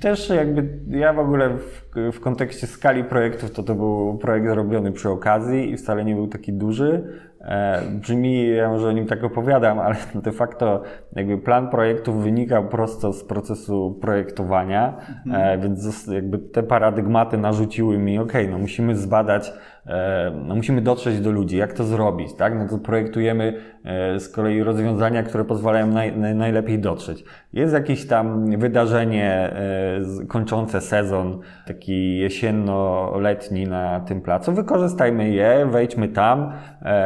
[0.02, 4.92] Też jakby ja w ogóle w, w, kontekście skali projektów to to był projekt robiony
[4.92, 7.04] przy okazji i wcale nie był taki duży.
[7.42, 10.82] E, brzmi, ja może o nim tak opowiadam, ale de facto
[11.16, 15.60] jakby plan projektów wynikał prosto z procesu projektowania, mhm.
[15.60, 19.54] e, więc jakby te paradygmaty narzuciły mi, ok, no musimy zbadać
[20.46, 22.56] no musimy dotrzeć do ludzi, jak to zrobić, tak?
[22.56, 27.24] No to projektujemy e, z kolei rozwiązania, które pozwalają naj, najlepiej dotrzeć.
[27.54, 36.08] Jest jakieś tam wydarzenie e, kończące sezon, taki jesienno-letni na tym placu, wykorzystajmy je, wejdźmy
[36.08, 36.52] tam,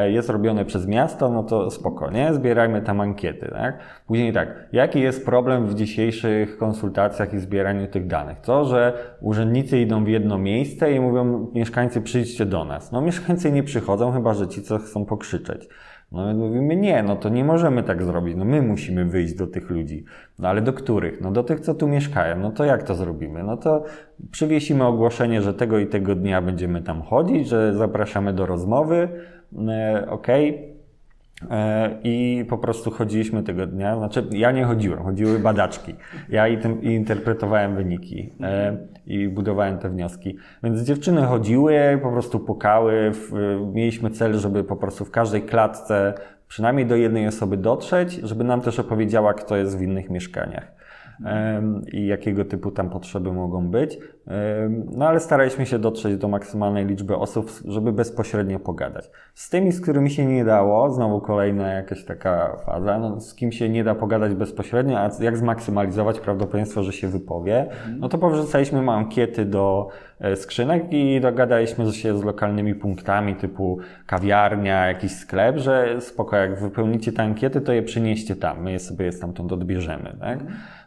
[0.07, 3.79] jest robione przez miasto, no to spokojnie, zbierajmy tam ankiety, tak?
[4.07, 8.41] Później tak, jaki jest problem w dzisiejszych konsultacjach i zbieraniu tych danych?
[8.41, 12.68] To, że urzędnicy idą w jedno miejsce i mówią, mieszkańcy przyjdźcie do nas.
[12.91, 15.69] No mieszkańcy nie przychodzą, chyba że ci, co chcą pokrzyczeć.
[16.11, 19.47] No my mówimy, nie, no to nie możemy tak zrobić, no my musimy wyjść do
[19.47, 20.05] tych ludzi.
[20.39, 21.21] No ale do których?
[21.21, 22.39] No do tych, co tu mieszkają.
[22.39, 23.43] No to jak to zrobimy?
[23.43, 23.83] No to
[24.31, 29.09] przywiesimy ogłoszenie, że tego i tego dnia będziemy tam chodzić, że zapraszamy do rozmowy,
[29.67, 30.49] e, okej.
[30.49, 30.78] Okay
[32.03, 35.95] I po prostu chodziliśmy tego dnia, znaczy ja nie chodziłem, chodziły badaczki.
[36.29, 36.47] Ja
[36.81, 40.37] interpretowałem wyniki e, i budowałem te wnioski.
[40.63, 43.11] Więc dziewczyny chodziły, po prostu pukały.
[43.73, 46.13] Mieliśmy cel, żeby po prostu w każdej klatce
[46.47, 50.78] przynajmniej do jednej osoby dotrzeć, żeby nam też opowiedziała, kto jest w innych mieszkaniach
[51.91, 53.99] i jakiego typu tam potrzeby mogą być.
[54.91, 59.11] No ale staraliśmy się dotrzeć do maksymalnej liczby osób, żeby bezpośrednio pogadać.
[59.33, 63.51] Z tymi, z którymi się nie dało, znowu kolejna jakaś taka faza, no, z kim
[63.51, 68.91] się nie da pogadać bezpośrednio, a jak zmaksymalizować prawdopodobieństwo, że się wypowie, no to powrzucaliśmy
[68.91, 69.87] ankiety do
[70.19, 76.59] e, skrzynek i dogadaliśmy się z lokalnymi punktami typu kawiarnia, jakiś sklep, że spoko, jak
[76.59, 80.39] wypełnicie te ankiety, to je przynieście tam, my je sobie stamtąd odbierzemy, tak?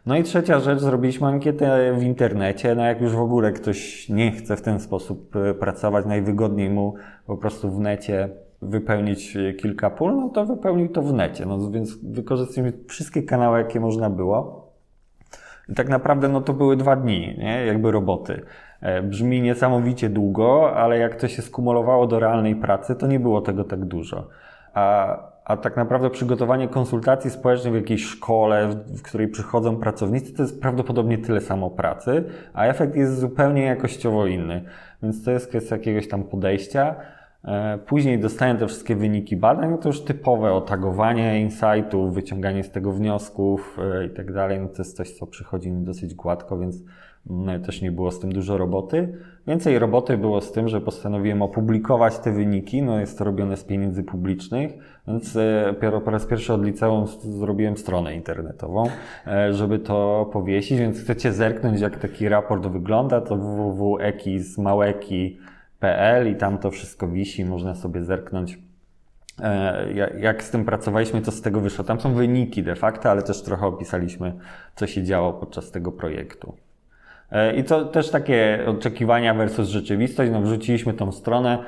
[0.05, 4.31] No i trzecia rzecz, zrobiliśmy ankietę w internecie, no jak już w ogóle ktoś nie
[4.31, 6.93] chce w ten sposób e, pracować, najwygodniej mu
[7.27, 8.29] po prostu w necie
[8.61, 11.45] wypełnić kilka pól, no to wypełnił to w necie.
[11.45, 14.71] No więc wykorzystaliśmy wszystkie kanały, jakie można było.
[15.69, 17.65] I tak naprawdę no to były dwa dni, nie?
[17.65, 18.41] jakby roboty.
[18.81, 23.41] E, brzmi niesamowicie długo, ale jak to się skumulowało do realnej pracy, to nie było
[23.41, 24.27] tego tak dużo.
[24.73, 30.41] A, a tak naprawdę przygotowanie konsultacji społecznych w jakiejś szkole, w, której przychodzą pracownicy, to
[30.41, 34.63] jest prawdopodobnie tyle samo pracy, a efekt jest zupełnie jakościowo inny.
[35.03, 36.95] Więc to jest kwestia jakiegoś tam podejścia.
[37.45, 42.71] E, później dostaję te wszystkie wyniki badań, no to już typowe otagowanie insightów, wyciąganie z
[42.71, 44.59] tego wniosków e, i tak dalej.
[44.59, 46.83] No to jest coś, co przychodzi mi dosyć gładko, więc
[47.65, 49.17] też nie było z tym dużo roboty.
[49.47, 52.81] Więcej roboty było z tym, że postanowiłem opublikować te wyniki.
[52.81, 54.71] No jest to robione z pieniędzy publicznych,
[55.07, 58.83] więc e, po raz pierwszy od liceum zrobiłem stronę internetową,
[59.51, 60.79] żeby to powiesić.
[60.79, 65.37] Więc chcecie zerknąć, jak taki raport wygląda, to www.eki z małeki
[65.79, 68.59] PL i tam to wszystko wisi, można sobie zerknąć.
[69.41, 71.83] E, jak z tym pracowaliśmy, to z tego wyszło.
[71.83, 74.33] Tam są wyniki de facto, ale też trochę opisaliśmy,
[74.75, 76.55] co się działo podczas tego projektu.
[77.33, 80.31] E, I to też takie oczekiwania versus rzeczywistość.
[80.31, 81.63] No, wrzuciliśmy tą stronę.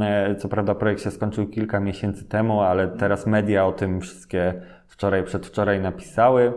[0.00, 4.54] E, co prawda projekt się skończył kilka miesięcy temu, ale teraz media o tym wszystkie
[4.86, 6.52] wczoraj, przedwczoraj napisały.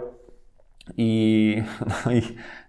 [0.98, 1.64] I,
[2.06, 2.22] no i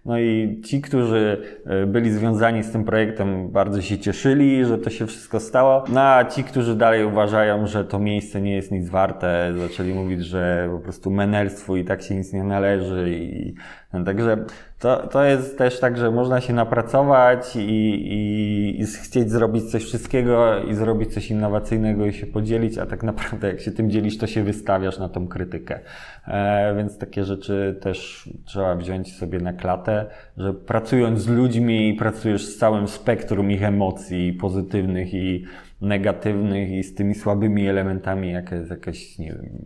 [0.05, 4.89] no i ci, którzy e, byli związani z tym projektem, bardzo się cieszyli, że to
[4.89, 5.83] się wszystko stało.
[5.89, 10.25] No a ci, którzy dalej uważają, że to miejsce nie jest nic warte, zaczęli mówić,
[10.25, 13.09] że po prostu menelstwu i tak się nic nie należy.
[13.09, 13.55] I,
[13.93, 14.45] no, także
[14.85, 19.83] to, to jest też tak, że można się napracować i, i, i chcieć zrobić coś
[19.83, 24.17] wszystkiego i zrobić coś innowacyjnego i się podzielić, a tak naprawdę jak się tym dzielisz,
[24.17, 25.79] to się wystawiasz na tą krytykę.
[26.27, 30.05] E, więc takie rzeczy też trzeba wziąć sobie na klatę,
[30.37, 35.45] że pracując z ludźmi pracujesz z całym spektrum ich emocji pozytywnych i
[35.81, 39.65] negatywnych i z tymi słabymi elementami, jaka jest jakaś, nie wiem,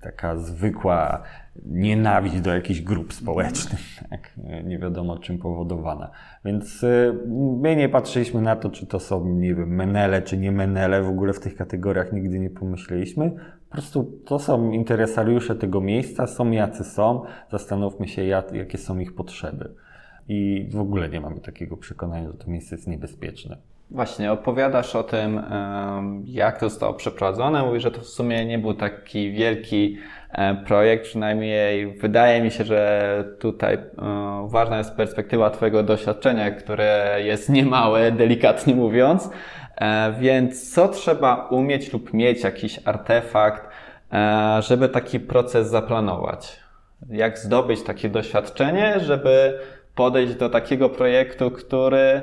[0.00, 1.22] taka zwykła
[1.66, 4.30] nienawiść do jakichś grup społecznych, tak?
[4.64, 6.10] nie wiadomo czym powodowana.
[6.44, 7.14] Więc e,
[7.60, 11.08] my nie patrzyliśmy na to, czy to są, nie wiem, menele, czy nie menele, w
[11.08, 13.30] ogóle w tych kategoriach nigdy nie pomyśleliśmy.
[13.68, 18.98] Po prostu to są interesariusze tego miejsca, są jacy są, zastanówmy się, jak, jakie są
[18.98, 19.74] ich potrzeby.
[20.28, 23.56] I w ogóle nie mamy takiego przekonania, że to miejsce jest niebezpieczne.
[23.90, 25.42] Właśnie, opowiadasz o tym,
[26.24, 27.62] jak to zostało przeprowadzone.
[27.62, 29.96] Mówisz, że to w sumie nie był taki wielki
[30.32, 37.18] e, projekt, przynajmniej wydaje mi się, że tutaj e, ważna jest perspektywa Twojego doświadczenia, które
[37.24, 39.30] jest niemałe, delikatnie mówiąc.
[39.76, 43.68] E, więc co trzeba umieć lub mieć jakiś artefakt,
[44.60, 46.60] żeby taki proces zaplanować?
[47.10, 49.58] Jak zdobyć takie doświadczenie, żeby
[49.98, 52.22] podejść do takiego projektu, który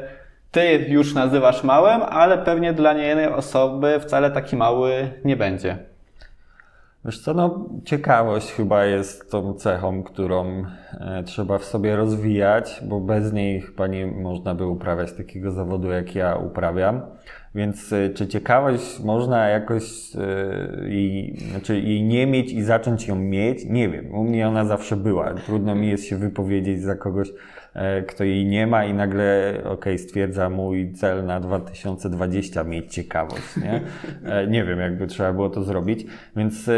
[0.51, 5.77] ty już nazywasz małym, ale pewnie dla niejednej osoby wcale taki mały nie będzie.
[7.05, 10.65] Wiesz co, no ciekawość chyba jest tą cechą, którą
[10.99, 15.91] e, trzeba w sobie rozwijać, bo bez niej chyba nie można by uprawiać takiego zawodu,
[15.91, 17.01] jak ja uprawiam.
[17.55, 23.15] Więc e, czy ciekawość można jakoś e, jej, znaczy jej nie mieć i zacząć ją
[23.15, 23.65] mieć?
[23.65, 24.11] Nie wiem.
[24.11, 25.33] U mnie ona zawsze była.
[25.33, 27.31] Trudno mi jest się wypowiedzieć za kogoś,
[27.75, 33.57] E, kto jej nie ma i nagle, ok, stwierdza mój cel na 2020 mieć ciekawość,
[33.57, 33.81] nie?
[34.47, 36.05] Nie wiem, jakby trzeba było to zrobić.
[36.35, 36.69] Więc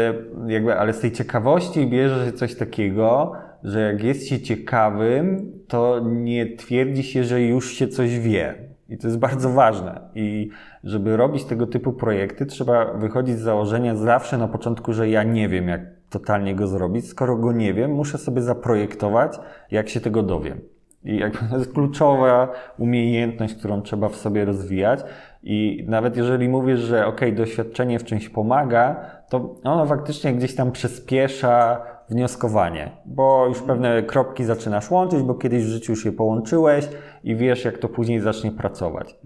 [0.46, 3.32] jakby, ale z tej ciekawości bierze się coś takiego,
[3.64, 8.67] że jak jest się ciekawym, to nie twierdzi się, że już się coś wie.
[8.88, 10.00] I to jest bardzo ważne.
[10.14, 10.50] I
[10.84, 15.48] żeby robić tego typu projekty, trzeba wychodzić z założenia zawsze na początku, że ja nie
[15.48, 17.08] wiem, jak totalnie go zrobić.
[17.08, 19.38] Skoro go nie wiem, muszę sobie zaprojektować,
[19.70, 20.60] jak się tego dowiem.
[21.04, 25.00] I jakby to jest kluczowa umiejętność, którą trzeba w sobie rozwijać.
[25.42, 28.96] I nawet jeżeli mówisz, że ok, doświadczenie w czymś pomaga,
[29.28, 35.64] to ono faktycznie gdzieś tam przyspiesza wnioskowanie, bo już pewne kropki zaczynasz łączyć, bo kiedyś
[35.64, 36.88] w życiu już je połączyłeś
[37.24, 39.18] i wiesz, jak to później zacznie pracować.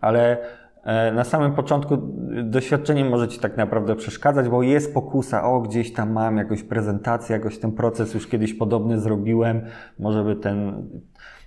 [0.00, 0.38] Ale
[0.84, 1.96] E, na samym początku
[2.44, 7.36] doświadczenie może Ci tak naprawdę przeszkadzać, bo jest pokusa, o gdzieś tam mam jakąś prezentację,
[7.36, 9.60] jakoś ten proces już kiedyś podobny zrobiłem,
[9.98, 10.88] może by ten...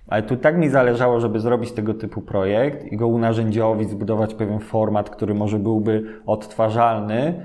[0.08, 4.60] Ale tu tak mi zależało, żeby zrobić tego typu projekt i go unarzędziowić, zbudować pewien
[4.60, 7.42] format, który może byłby odtwarzalny,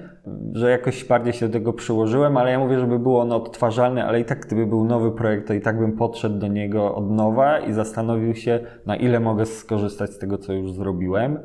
[0.54, 4.20] że jakoś bardziej się do tego przyłożyłem, ale ja mówię, żeby było on odtwarzalny, ale
[4.20, 7.60] i tak gdyby był nowy projekt, to i tak bym podszedł do niego od nowa
[7.60, 11.40] i zastanowił się, na ile mogę skorzystać z tego, co już zrobiłem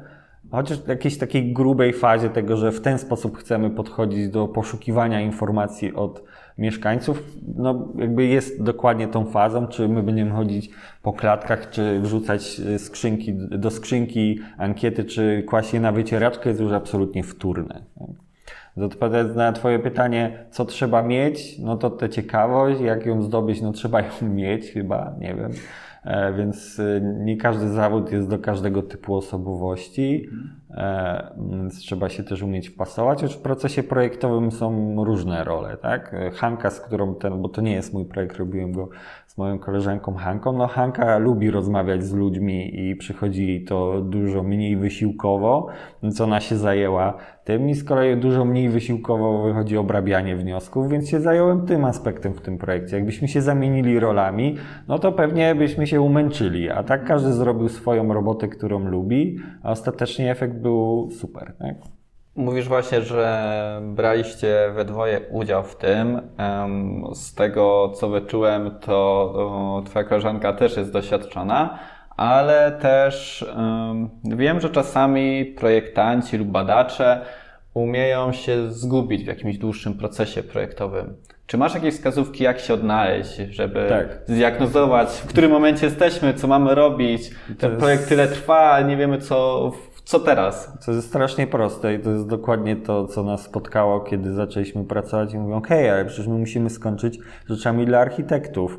[0.51, 5.21] chociaż w jakiejś takiej grubej fazie tego, że w ten sposób chcemy podchodzić do poszukiwania
[5.21, 6.25] informacji od
[6.59, 7.23] mieszkańców,
[7.57, 10.71] no jakby jest dokładnie tą fazą, czy my będziemy chodzić
[11.03, 16.73] po klatkach, czy wrzucać skrzynki, do skrzynki ankiety, czy kłaść je na wycieraczkę, jest już
[16.73, 17.85] absolutnie wtórne.
[18.77, 23.73] Odpowiadając na Twoje pytanie, co trzeba mieć, no to tę ciekawość, jak ją zdobyć, no
[23.73, 25.53] trzeba ją mieć chyba, nie wiem.
[26.05, 30.29] E, więc e, nie każdy zawód jest do każdego typu osobowości,
[30.71, 33.23] e, więc trzeba się też umieć wpasować.
[33.23, 36.17] Już w procesie projektowym są różne role, tak?
[36.35, 38.89] Hanka, z którą ten, bo to nie jest mój projekt, robiłem go
[39.35, 40.53] z moją koleżanką Hanką.
[40.53, 45.67] No Hanka lubi rozmawiać z ludźmi i przychodzi to dużo mniej wysiłkowo,
[46.03, 51.09] więc ona się zajęła tym i z kolei dużo mniej wysiłkowo wychodzi obrabianie wniosków, więc
[51.09, 52.97] się zająłem tym aspektem w tym projekcie.
[52.97, 54.57] Jakbyśmy się zamienili rolami,
[54.89, 59.71] no to pewnie byśmy się umęczyli, a tak każdy zrobił swoją robotę, którą lubi, a
[59.71, 61.53] ostatecznie efekt był super.
[61.59, 61.94] Tak?
[62.37, 66.21] Mówisz właśnie, że braliście we dwoje udział w tym.
[67.15, 71.79] Z tego, co wyczułem, to Twoja koleżanka też jest doświadczona,
[72.17, 73.47] ale też
[74.25, 77.21] wiem, że czasami projektanci lub badacze
[77.75, 81.17] umieją się zgubić w jakimś dłuższym procesie projektowym.
[81.47, 84.19] Czy masz jakieś wskazówki, jak się odnaleźć, żeby tak.
[84.27, 87.31] zdiagnozować, w którym momencie jesteśmy, co mamy robić?
[87.59, 87.83] Ten jest...
[87.83, 89.71] projekt tyle trwa, nie wiemy, co
[90.05, 90.79] co teraz?
[90.87, 95.35] To jest strasznie proste i to jest dokładnie to, co nas spotkało, kiedy zaczęliśmy pracować
[95.35, 98.79] i mówią, okej, okay, ale przecież my musimy skończyć rzeczami dla architektów.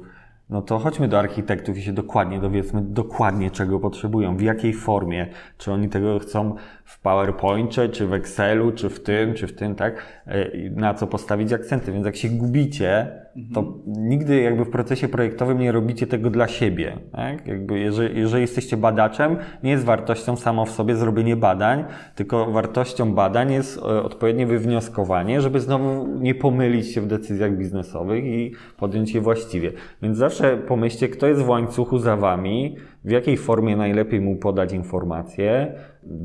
[0.49, 5.27] No to chodźmy do architektów i się dokładnie dowiedzmy, dokładnie czego potrzebują, w jakiej formie,
[5.57, 9.75] czy oni tego chcą w PowerPoincie, czy w Excelu, czy w tym, czy w tym,
[9.75, 11.91] tak, e, na co postawić akcenty.
[11.91, 13.07] Więc jak się gubicie,
[13.53, 14.09] to mhm.
[14.09, 16.97] nigdy jakby w procesie projektowym nie robicie tego dla siebie.
[17.11, 17.47] Tak?
[17.47, 21.83] Jakby jeżeli, jeżeli jesteście badaczem, nie jest wartością samo w sobie zrobienie badań,
[22.15, 28.25] tylko wartością badań jest e, odpowiednie wywnioskowanie, żeby znowu nie pomylić się w decyzjach biznesowych
[28.25, 29.71] i podjąć je właściwie.
[30.01, 34.73] Więc zawsze pomyślcie, kto jest w łańcuchu za wami, w jakiej formie najlepiej mu podać
[34.73, 35.73] informacje,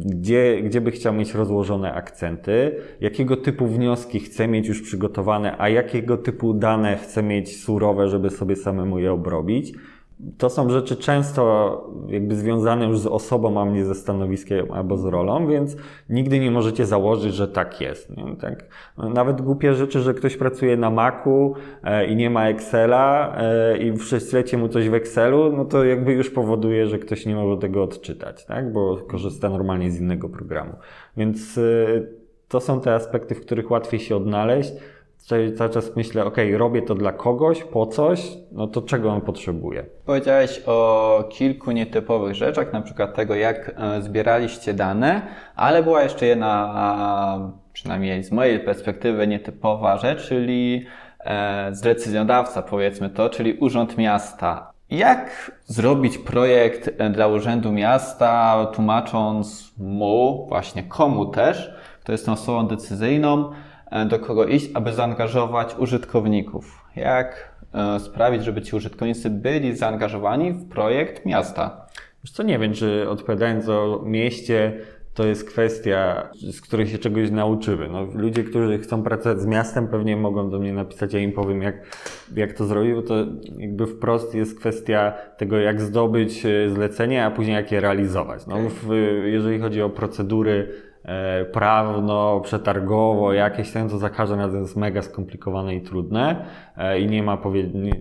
[0.06, 5.68] gdzie, gdzie by chciał mieć rozłożone akcenty, jakiego typu wnioski chce mieć już przygotowane, a
[5.68, 9.72] jakiego typu dane chce mieć surowe, żeby sobie samemu je obrobić
[10.38, 15.04] to są rzeczy często jakby związane już z osobą, a nie ze stanowiskiem albo z
[15.04, 15.76] rolą, więc
[16.08, 18.16] nigdy nie możecie założyć, że tak jest.
[18.16, 18.36] Nie?
[18.36, 18.64] Tak,
[19.14, 21.54] nawet głupie rzeczy, że ktoś pracuje na Macu
[21.84, 26.12] e, i nie ma Excela e, i prześlecie mu coś w Excelu, no to jakby
[26.12, 28.72] już powoduje, że ktoś nie może tego odczytać, tak?
[28.72, 30.72] bo korzysta normalnie z innego programu.
[31.16, 31.62] Więc e,
[32.48, 34.72] to są te aspekty, w których łatwiej się odnaleźć
[35.56, 39.84] cały czas myślę, ok, robię to dla kogoś, po coś, no to czego on potrzebuje?
[40.06, 45.22] Powiedziałeś o kilku nietypowych rzeczach, na przykład tego, jak e, zbieraliście dane,
[45.56, 50.86] ale była jeszcze jedna, przynajmniej z mojej perspektywy, nietypowa rzecz, czyli
[51.20, 54.72] e, z decyzjodawca, powiedzmy to, czyli Urząd Miasta.
[54.90, 62.32] Jak zrobić projekt e, dla Urzędu Miasta, tłumacząc mu, właśnie komu też, kto jest tą
[62.32, 63.50] osobą decyzyjną,
[64.08, 66.84] do kogo iść, aby zaangażować użytkowników.
[66.96, 71.86] Jak e, sprawić, żeby ci użytkownicy byli zaangażowani w projekt miasta?
[72.24, 74.72] Już co nie wiem, czy odpowiadając o mieście,
[75.14, 77.88] to jest kwestia, z której się czegoś nauczymy.
[77.88, 81.62] No, ludzie, którzy chcą pracować z miastem, pewnie mogą do mnie napisać, ja im powiem,
[81.62, 81.96] jak,
[82.36, 83.14] jak to zrobić, bo to
[83.58, 88.46] jakby wprost jest kwestia tego, jak zdobyć e, zlecenie, a później jak je realizować.
[88.46, 88.92] No, w,
[89.24, 90.89] jeżeli chodzi o procedury E,
[91.52, 97.06] prawno, przetargowo, jakieś ten, to za każdym razem jest mega skomplikowane i trudne e, i
[97.06, 97.38] nie ma,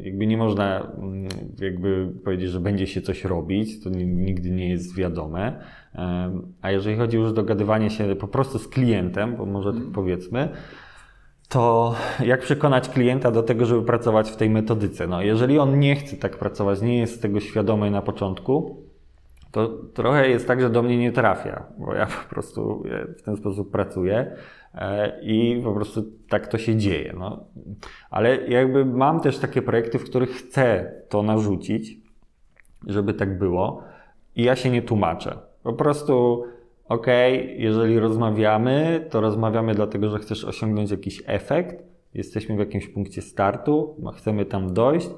[0.03, 1.27] jakby nie można mm,
[1.59, 5.59] jakby powiedzieć, że będzie się coś robić, to nigdy nie jest wiadome.
[5.95, 6.31] E,
[6.61, 10.49] a jeżeli chodzi już o dogadywanie się po prostu z klientem, bo może tak powiedzmy,
[11.49, 15.07] to jak przekonać klienta do tego, żeby pracować w tej metodyce?
[15.07, 18.83] No, jeżeli on nie chce tak pracować, nie jest tego świadomy na początku,
[19.51, 22.83] to trochę jest tak, że do mnie nie trafia, bo ja po prostu
[23.17, 24.35] w ten sposób pracuję
[24.75, 27.13] e, i po prostu tak to się dzieje.
[27.17, 27.45] No.
[28.09, 31.97] Ale jakby mam też takie projekty, w których chcę to narzucić,
[32.87, 33.83] żeby tak było
[34.35, 35.37] i ja się nie tłumaczę.
[35.63, 36.43] Po prostu
[36.89, 37.07] ok,
[37.57, 41.83] jeżeli rozmawiamy, to rozmawiamy dlatego, że chcesz osiągnąć jakiś efekt,
[42.13, 45.09] jesteśmy w jakimś punkcie startu, chcemy tam dojść,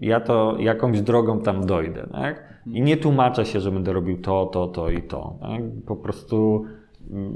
[0.00, 2.62] ja to jakąś drogą tam dojdę, tak?
[2.66, 5.38] I nie tłumaczę się, że będę robił to, to, to i to.
[5.40, 5.62] Tak?
[5.86, 6.64] Po prostu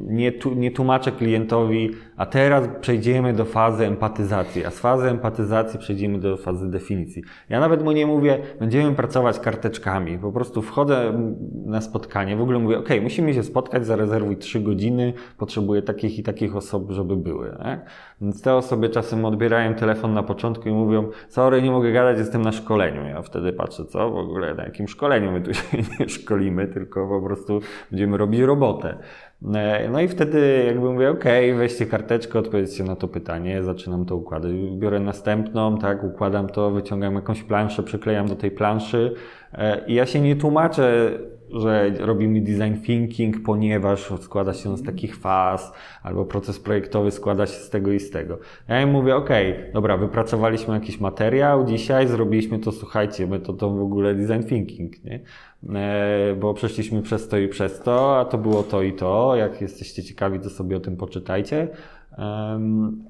[0.07, 6.19] nie, nie tłumaczę klientowi, a teraz przejdziemy do fazy empatyzacji, a z fazy empatyzacji przejdziemy
[6.19, 7.23] do fazy definicji.
[7.49, 10.19] Ja nawet mu nie mówię, będziemy pracować karteczkami.
[10.19, 11.13] Po prostu wchodzę
[11.67, 16.23] na spotkanie, w ogóle mówię, ok, musimy się spotkać, zarezerwuj trzy godziny, potrzebuję takich i
[16.23, 17.57] takich osób, żeby były.
[17.59, 17.91] Tak?
[18.21, 22.43] Więc te osoby czasem odbierają telefon na początku i mówią, sorry, nie mogę gadać, jestem
[22.43, 23.05] na szkoleniu.
[23.05, 25.63] Ja wtedy patrzę, co w ogóle, na jakim szkoleniu my tu się
[26.01, 27.61] nie szkolimy, tylko po prostu
[27.91, 28.99] będziemy robić robotę.
[29.55, 31.25] E, no i wtedy jakby mówię, ok,
[31.57, 34.53] weźcie karteczkę, odpowiedzcie na to pytanie, zaczynam to układać.
[34.73, 39.15] Biorę następną, tak, układam to, wyciągam jakąś planszę, przyklejam do tej planszy
[39.53, 41.19] e, i ja się nie tłumaczę
[41.53, 45.73] że robimy design thinking, ponieważ składa się z takich faz,
[46.03, 48.39] albo proces projektowy składa się z tego i z tego.
[48.69, 49.29] Ja im mówię, ok,
[49.73, 53.29] dobra, wypracowaliśmy jakiś materiał, dzisiaj zrobiliśmy to, słuchajcie,
[53.59, 55.21] to w ogóle design thinking, nie?
[55.69, 59.61] E, bo przeszliśmy przez to i przez to, a to było to i to, jak
[59.61, 61.69] jesteście ciekawi, to sobie o tym poczytajcie.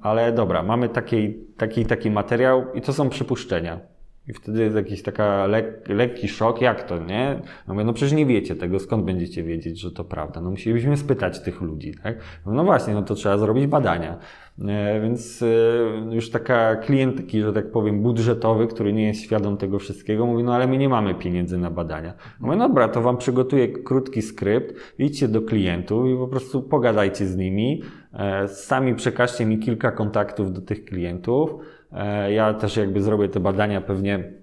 [0.03, 3.81] ale dobra, mamy taki, taki, taki materiał i to są przypuszczenia.
[4.29, 7.41] I wtedy jest jakiś taka lek, lekki szok, jak to, nie?
[7.69, 10.41] No mówię, no przecież nie wiecie tego, skąd będziecie wiedzieć, że to prawda?
[10.41, 12.19] No musielibyśmy spytać tych ludzi, tak?
[12.47, 14.19] No właśnie, no to trzeba zrobić badania.
[14.69, 19.57] E, więc e, już taka klient taki, że tak powiem, budżetowy, który nie jest świadom
[19.57, 22.15] tego wszystkiego, mówi, no ale my nie mamy pieniędzy na badania.
[22.41, 27.27] Mówię, no dobra, to wam przygotuję krótki skrypt, idźcie do klientów i po prostu pogadajcie
[27.27, 31.51] z nimi, e, sami przekażcie mi kilka kontaktów do tych klientów,
[32.31, 34.41] ja też jakby zrobię te badania pewnie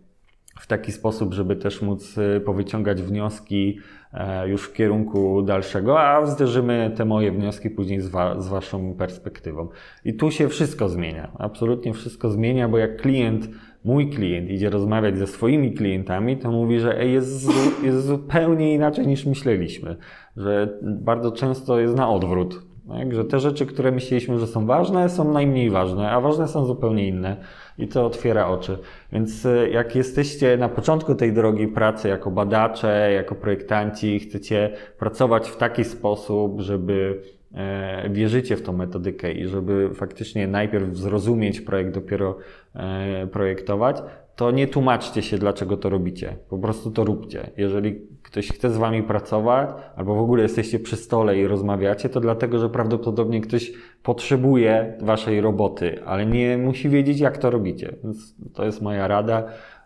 [0.60, 3.80] w taki sposób, żeby też móc e, powyciągać wnioski
[4.14, 8.94] e, już w kierunku dalszego, a zderzymy te moje wnioski później z, wa z Waszą
[8.94, 9.70] perspektywą.
[10.06, 11.32] I tu się wszystko zmienia.
[11.40, 13.50] Absolutnie wszystko zmienia, bo jak klient,
[13.86, 17.50] mój klient idzie rozmawiać ze swoimi klientami, to mówi, że jest,
[17.84, 19.96] jest zupełnie inaczej niż myśleliśmy.
[20.38, 23.14] Że bardzo często jest na odwrót tak?
[23.14, 27.08] Że te rzeczy, które myśleliśmy, że są ważne, są najmniej ważne, a ważne są zupełnie
[27.08, 27.38] inne
[27.78, 28.78] i to otwiera oczy.
[29.12, 34.70] Więc e, jak jesteście na początku tej drogi pracy jako badacze, jako projektanci, chcecie
[35.00, 37.22] pracować w taki sposób, żeby
[37.54, 42.38] e, wierzycie w tą metodykę i żeby faktycznie najpierw zrozumieć projekt, dopiero
[42.76, 43.98] e, projektować,
[44.38, 46.38] to nie tłumaczcie się, dlaczego to robicie.
[46.50, 47.50] Po prostu to róbcie.
[47.58, 52.20] Jeżeli ktoś chce z wami pracować, albo w ogóle jesteście przy stole i rozmawiacie, to
[52.20, 53.74] dlatego, że prawdopodobnie ktoś
[54.04, 57.96] potrzebuje waszej roboty, ale nie musi wiedzieć, jak to robicie.
[58.04, 59.44] Więc to jest moja rada.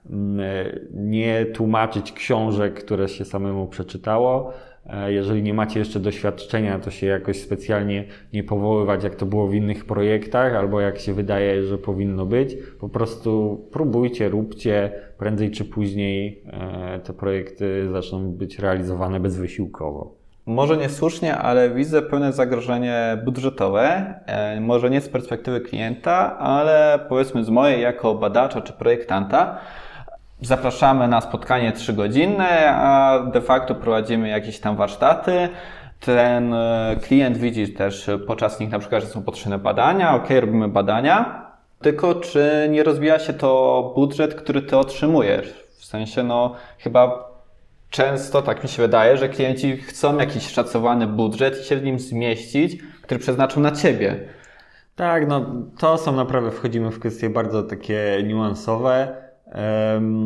[0.09, 0.41] Mm,
[0.93, 4.70] nie tłumaczyć książek, które się samemu przeczytało, E,
[5.07, 8.03] jeżeli nie macie jeszcze doświadczenia, to się jakoś specjalnie
[8.33, 12.57] nie powoływać, jak to było w innych projektach, albo jak się wydaje, że powinno być.
[12.79, 14.91] Po prostu próbujcie, róbcie.
[15.17, 20.21] Prędzej czy później e, te projekty zaczną być realizowane bezwysiłkowo.
[20.45, 24.13] Może niesłusznie, ale widzę pewne zagrożenie budżetowe.
[24.25, 29.59] E, może nie z perspektywy klienta, ale powiedzmy z mojej jako badacza czy projektanta
[30.41, 35.49] zapraszamy na spotkanie trzygodzinne, a de facto prowadzimy jakieś tam warsztaty.
[35.99, 40.67] Ten e, klient widzi też podczas nich na przykład, że są potrzebne badania, ok, robimy
[40.67, 41.45] badania,
[41.81, 45.63] tylko czy nie rozwija się to budżet, który ty otrzymujesz?
[45.79, 47.31] W sensie, no chyba
[47.89, 51.99] często tak mi się wydaje, że klienci chcą jakiś szacowany budżet i się w nim
[51.99, 54.19] zmieścić, który przeznaczą na ciebie.
[54.95, 55.45] Tak, no
[55.79, 59.15] to są naprawdę, wchodzimy w kwestie bardzo takie niuansowe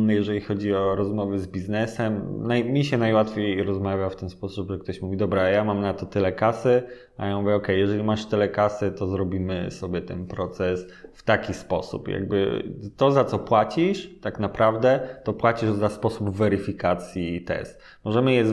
[0.08, 2.42] jeżeli chodzi o rozmowy z biznesem.
[2.64, 6.06] Mi się najłatwiej rozmawia w ten sposób, że ktoś mówi, dobra, ja mam na to
[6.06, 6.82] tyle kasy,
[7.16, 11.54] a ja mówię, ok, jeżeli masz tyle kasy, to zrobimy sobie ten proces w taki
[11.54, 12.08] sposób.
[12.08, 12.62] Jakby
[12.96, 17.82] to, za co płacisz, tak naprawdę, to płacisz za sposób weryfikacji test.
[18.04, 18.44] Możemy je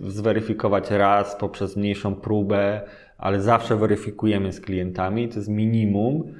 [0.00, 2.80] zweryfikować raz poprzez mniejszą próbę,
[3.18, 6.34] ale zawsze weryfikujemy z klientami, to jest minimum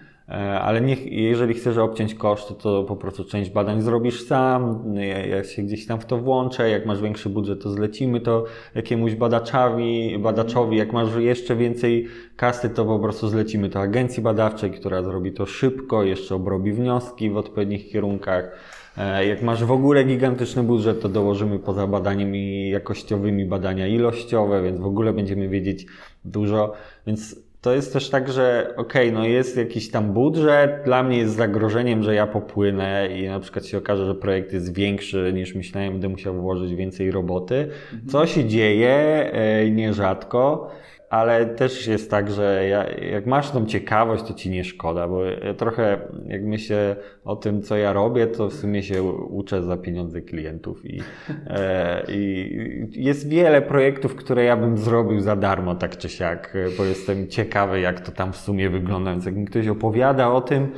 [0.60, 4.84] ale niech, jeżeli chcesz obciąć koszty, to po prostu część badań zrobisz sam,
[5.30, 8.44] jak się gdzieś tam w to włączę, jak masz większy budżet, to zlecimy to
[8.74, 12.06] jakiemuś badaczowi, badaczowi, jak masz jeszcze więcej
[12.36, 17.30] kasy, to po prostu zlecimy to agencji badawczej, która zrobi to szybko, jeszcze obrobi wnioski
[17.30, 18.50] w odpowiednich kierunkach.
[18.98, 24.80] E, jak masz w ogóle gigantyczny budżet, to dołożymy poza badaniami jakościowymi badania ilościowe, więc
[24.80, 25.86] w ogóle będziemy wiedzieć
[26.24, 26.72] dużo,
[27.06, 31.18] więc to jest też tak, że okej, okay, no jest jakiś tam budżet, dla mnie
[31.18, 35.54] jest zagrożeniem, że ja popłynę i na przykład się okaże, że projekt jest większy niż
[35.54, 37.68] myślałem, będę musiał włożyć więcej roboty.
[38.08, 38.92] Co się dzieje
[39.32, 40.70] e, nierzadko,
[41.12, 45.24] ale też jest tak, że ja, jak masz tą ciekawość, to ci nie szkoda, bo
[45.24, 49.76] ja trochę jak myślę o tym, co ja robię, to w sumie się uczę za
[49.76, 51.02] pieniądze klientów i,
[51.46, 56.84] e, i jest wiele projektów, które ja bym zrobił za darmo, tak czy siak, bo
[56.84, 60.68] jestem ciekawy, jak to tam w sumie wygląda, więc jak mi ktoś opowiada o tym,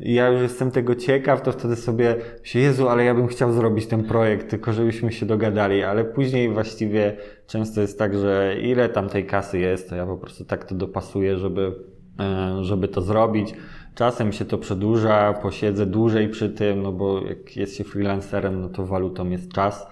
[0.00, 3.52] i ja już jestem tego ciekaw, to wtedy sobie się, Jezu, ale ja bym chciał
[3.52, 7.16] zrobić ten projekt, tylko żebyśmy się dogadali, ale później właściwie
[7.46, 10.74] często jest tak, że ile tam tej kasy jest, to ja po prostu tak to
[10.74, 11.74] dopasuję, żeby,
[12.20, 13.54] e, żeby to zrobić.
[13.94, 18.68] Czasem się to przedłuża, posiedzę dłużej przy tym, no bo jak jest się freelancerem, no
[18.68, 19.86] to walutą jest czas,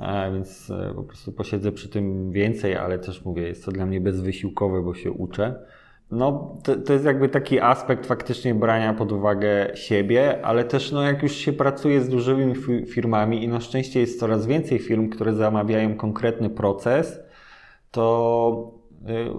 [0.00, 3.86] e, więc e, po prostu posiedzę przy tym więcej, ale też mówię, jest to dla
[3.86, 5.54] mnie bezwysiłkowe, bo się uczę.
[6.10, 11.02] No, to, to, jest jakby taki aspekt faktycznie brania pod uwagę siebie, ale też no,
[11.02, 12.54] jak już się pracuje z dużymi
[12.86, 17.20] firmami i na szczęście jest coraz więcej firm, które zamawiają konkretny proces,
[17.90, 18.72] to
[19.08, 19.30] y,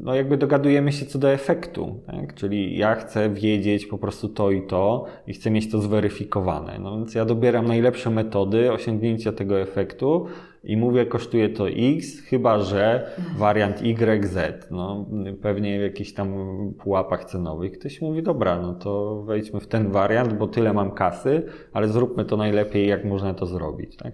[0.00, 2.34] no jakby dogadujemy się co do efektu, tak?
[2.34, 6.78] czyli ja chcę wiedzieć po prostu to i to i chcę mieć to zweryfikowane.
[6.78, 10.26] No więc ja dobieram najlepsze metody osiągnięcia tego efektu,
[10.64, 14.68] i mówię, kosztuje to X, chyba że wariant Y, Z.
[14.70, 15.06] No,
[15.42, 16.34] pewnie w jakichś tam
[16.78, 17.78] pułapach cenowych.
[17.78, 21.42] Ktoś mówi, dobra, no to wejdźmy w ten wariant, bo tyle mam kasy,
[21.72, 23.96] ale zróbmy to najlepiej, jak można to zrobić.
[23.96, 24.12] Tak?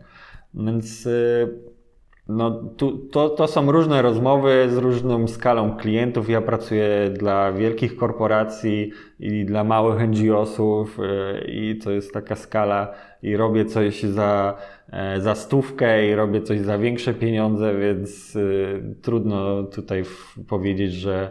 [0.54, 1.48] Więc y,
[2.28, 6.28] no, tu, to, to są różne rozmowy z różną skalą klientów.
[6.28, 12.94] Ja pracuję dla wielkich korporacji i dla małych NGO-sów y, i to jest taka skala
[13.22, 14.58] i robię coś za
[14.92, 20.02] E, za stówkę i robię coś za większe pieniądze, więc y, trudno tutaj
[20.48, 21.30] powiedzieć, że,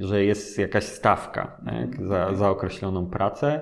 [0.00, 3.60] że jest jakaś stawka tak, za, za określoną pracę.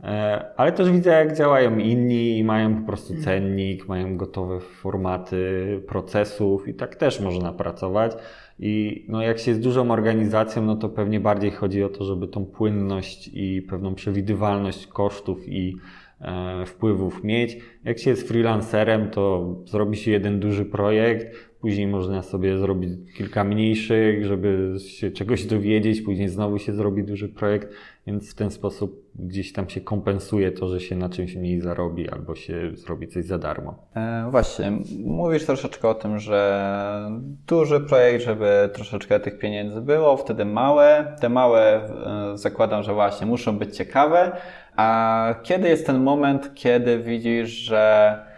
[0.00, 5.82] E, ale też widzę, jak działają inni i mają po prostu cennik, mają gotowe formaty
[5.88, 8.12] procesów i tak też można pracować.
[8.58, 12.28] I no, jak się jest dużą organizacją, no to pewnie bardziej chodzi o to, żeby
[12.28, 15.76] tą płynność i pewną przewidywalność kosztów i
[16.20, 17.58] E, wpływów mieć.
[17.84, 23.44] Jak się jest freelancerem, to zrobi się jeden duży projekt, później można sobie zrobić kilka
[23.44, 27.68] mniejszych, żeby się czegoś dowiedzieć, później znowu się zrobi duży projekt,
[28.06, 32.08] więc w ten sposób gdzieś tam się kompensuje to, że się na czymś mniej zarobi
[32.08, 33.74] albo się zrobi coś za darmo.
[33.94, 34.72] E, właśnie,
[35.04, 37.10] mówisz troszeczkę o tym, że
[37.46, 41.16] duży projekt, żeby troszeczkę tych pieniędzy było, wtedy małe.
[41.20, 44.32] Te małe e, zakładam, że właśnie muszą być ciekawe,
[44.76, 48.35] a kiedy jest ten moment, kiedy widzisz, że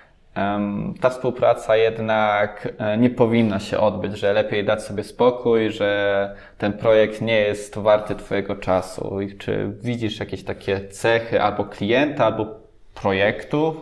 [1.01, 6.73] ta współpraca jednak e, nie powinna się odbyć, że lepiej dać sobie spokój, że ten
[6.73, 9.21] projekt nie jest warty Twojego czasu?
[9.21, 12.47] I czy widzisz jakieś takie cechy albo klienta, albo
[12.95, 13.81] projektu,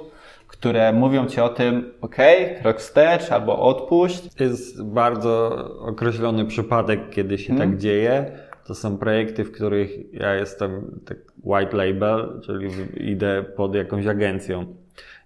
[0.48, 2.16] które mówią Ci o tym, ok,
[2.62, 4.40] krok wstecz albo odpuść?
[4.40, 5.48] Jest bardzo
[5.80, 7.70] określony przypadek, kiedy się hmm.
[7.70, 8.30] tak dzieje.
[8.66, 14.66] To są projekty, w których ja jestem tak white label, czyli idę pod jakąś agencją.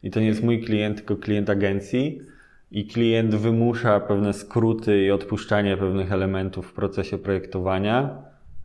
[0.02, 2.20] I to nie jest mój klient, tylko klient agencji.
[2.70, 8.22] I klient wymusza pewne skróty i odpuszczanie pewnych elementów w procesie projektowania.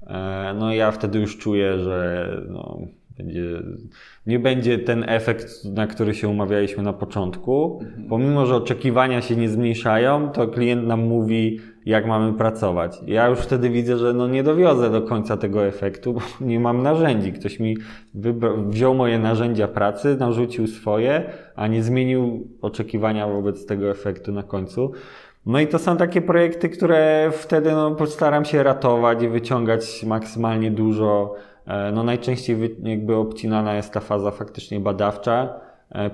[0.07, 2.79] E, no i ja wtedy już czuję, że no,
[3.17, 3.61] będzie,
[4.27, 7.79] nie będzie ten efekt, na który się umawialiśmy na początku.
[7.81, 8.09] Mhm.
[8.09, 13.01] Pomimo, że oczekiwania się nie zmniejszają, to klient nam mówi, jak mamy pracować.
[13.07, 16.83] Ja już wtedy widzę, że no nie dowiozę do końca tego efektu, bo nie mam
[16.83, 17.33] narzędzi.
[17.33, 17.77] Ktoś mi
[18.67, 21.23] wziął moje narzędzia pracy, narzucił swoje,
[21.55, 24.91] a nie zmienił oczekiwania wobec tego efektu na końcu.
[25.45, 30.71] No i to są takie projekty, które wtedy no, postaram się ratować i wyciągać maksymalnie
[30.71, 31.35] dużo.
[31.67, 35.64] E, no najczęściej jakby obcinana jest ta faza faktycznie badawcza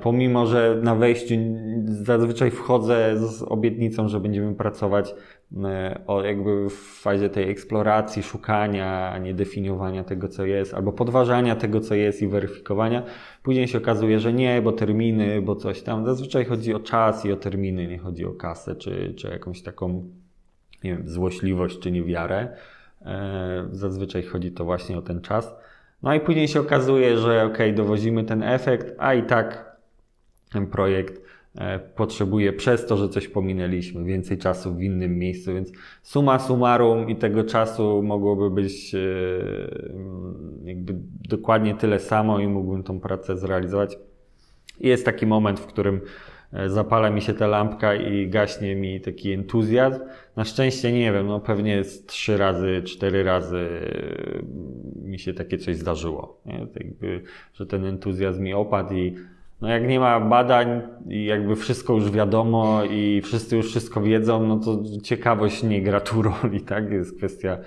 [0.02, 1.36] pomimo, że na wejściu
[1.86, 5.16] zazwyczaj wchodzę z obietnicą, że będziemy pracować
[5.64, 11.56] e, jakby w fazie tej eksploracji, szukania, a nie definiowania tego, co jest, albo podważania
[11.56, 13.04] tego, co jest i weryfikowania.
[13.44, 16.06] Później się okazuje, że nie, bo terminy, bo coś tam.
[16.06, 20.06] Zazwyczaj chodzi o czas i o terminy, nie chodzi o kasę, czy, czy jakąś taką,
[20.84, 22.48] nie wiem, złośliwość, czy niewiarę.
[23.02, 25.56] E, zazwyczaj chodzi to właśnie o ten czas.
[26.04, 29.71] No i później się okazuje, że ok, dowozimy ten efekt, a i tak
[30.72, 31.22] projekt
[31.56, 35.72] e, potrzebuje przez to, że coś pominęliśmy, więcej czasu w innym miejscu, więc
[36.04, 39.00] suma summarum i tego czasu mogłoby być e,
[40.64, 40.94] jakby
[41.30, 43.98] dokładnie tyle samo i mógłbym tą pracę zrealizować.
[44.80, 46.02] Jest taki moment, w którym
[46.54, 50.00] E, zapala mi się ta lampka i gaśnie mi taki entuzjazm.
[50.36, 53.68] Na szczęście nie wiem, no pewnie jest trzy razy, cztery razy
[54.96, 56.42] mi się takie coś zdarzyło.
[57.54, 59.16] Że ten entuzjazm mi opadł i
[59.62, 64.48] no jak nie ma badań i jakby wszystko już wiadomo i wszyscy już wszystko wiedzą,
[64.48, 66.92] no to ciekawość nie gra tu roli, tak?
[66.92, 67.58] Jest kwestia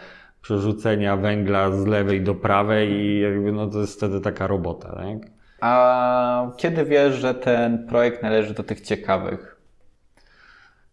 [0.42, 5.30] przerzucenia węgla z lewej do prawej i jakby no to jest wtedy taka robota, tak?
[5.60, 9.53] A kiedy wiesz, że ten projekt należy do tych ciekawych?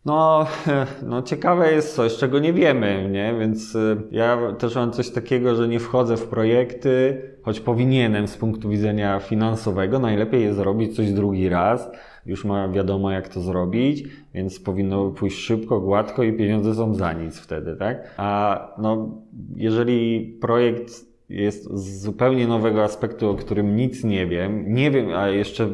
[0.05, 0.47] No,
[1.09, 3.35] no ciekawe jest coś, czego nie wiemy, nie?
[3.39, 8.37] Więc y, ja też mam coś takiego, że nie wchodzę w projekty, choć powinienem z
[8.37, 9.99] punktu widzenia finansowego.
[9.99, 11.91] Najlepiej jest zrobić coś drugi raz.
[12.25, 17.13] Już ma wiadomo, jak to zrobić, więc powinno pójść szybko, gładko i pieniądze są za
[17.13, 18.13] nic wtedy, tak?
[18.17, 19.09] A no,
[19.55, 24.73] jeżeli projekt jest z zupełnie nowego aspektu, o którym nic nie wiem.
[24.73, 25.69] Nie wiem, a jeszcze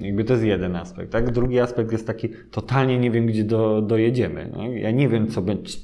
[0.00, 1.30] jakby to jest jeden aspekt, tak?
[1.30, 4.50] Drugi aspekt jest taki, totalnie nie wiem, gdzie do, dojedziemy.
[4.74, 5.42] Ja nie wiem, co,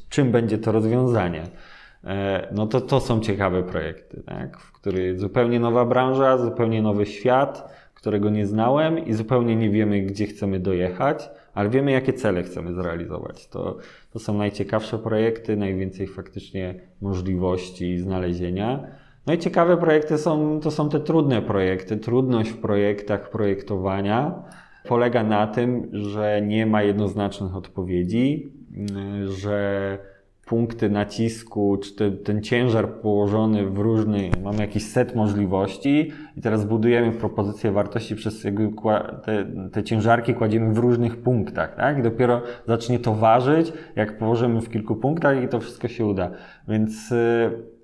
[0.08, 1.42] czym będzie to rozwiązanie.
[2.04, 4.58] E, no to to są ciekawe projekty, tak?
[4.58, 10.02] w których zupełnie nowa branża, zupełnie nowy świat, którego nie znałem i zupełnie nie wiemy,
[10.02, 13.48] gdzie chcemy dojechać, ale wiemy, jakie cele chcemy zrealizować.
[13.48, 13.78] To,
[14.12, 18.86] to są najciekawsze projekty, najwięcej faktycznie możliwości znalezienia.
[19.26, 21.96] No i ciekawe projekty są, to są te trudne projekty.
[21.96, 24.42] Trudność w projektach projektowania
[24.88, 28.52] polega na tym, że nie ma jednoznacznych odpowiedzi,
[29.28, 29.98] że
[30.46, 36.64] punkty nacisku, czy te, ten ciężar położony w różny, mamy jakiś set możliwości i teraz
[36.64, 38.70] budujemy propozycję wartości przez jakby
[39.24, 41.98] te, te ciężarki kładziemy w różnych punktach, tak?
[41.98, 46.30] I dopiero zacznie to ważyć, jak położymy w kilku punktach i to wszystko się uda.
[46.68, 47.75] Więc y,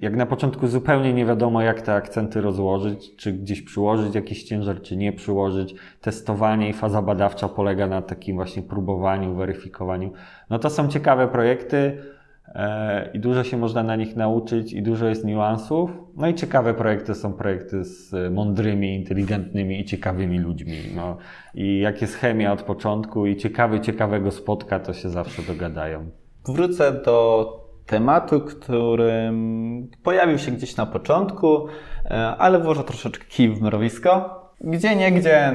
[0.00, 4.82] jak na początku zupełnie nie wiadomo, jak te akcenty rozłożyć, czy gdzieś przyłożyć jakiś ciężar,
[4.82, 5.74] czy nie przyłożyć.
[6.00, 10.12] Testowanie i faza badawcza polega na takim właśnie próbowaniu, weryfikowaniu.
[10.50, 11.98] No to są ciekawe projekty
[12.46, 15.90] e, i dużo się można na nich nauczyć i dużo jest niuansów.
[16.16, 20.76] No i ciekawe projekty są projekty z mądrymi, inteligentnymi i ciekawymi ludźmi.
[20.96, 21.16] No.
[21.54, 26.10] I jak jest chemia od początku i ciekawy ciekawego spotka, to się zawsze dogadają.
[26.44, 27.61] Wrócę do
[27.92, 31.66] tematu, którym pojawił się gdzieś na początku,
[32.04, 34.42] e, ale włożę troszeczkę kij w mrowisko.
[34.60, 35.52] Gdzie niegdzie,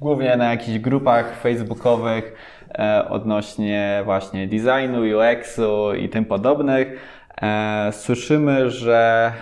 [0.00, 2.34] głównie na jakichś grupach facebookowych
[2.78, 7.00] e, odnośnie właśnie designu, UX-u i tym podobnych,
[7.42, 9.32] e, słyszymy, że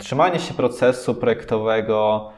[0.00, 2.30] trzymanie się procesu projektowego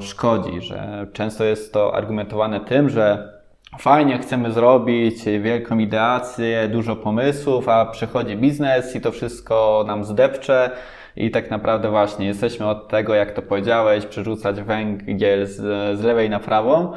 [0.00, 3.32] szkodzi, że często jest to argumentowane tym, że
[3.78, 10.70] fajnie chcemy zrobić wielką ideację, dużo pomysłów, a przychodzi biznes i to wszystko nam zdepcze.
[11.16, 15.56] I tak naprawdę właśnie jesteśmy od tego, jak to powiedziałeś, przerzucać węgiel z,
[15.98, 16.92] z lewej na prawą.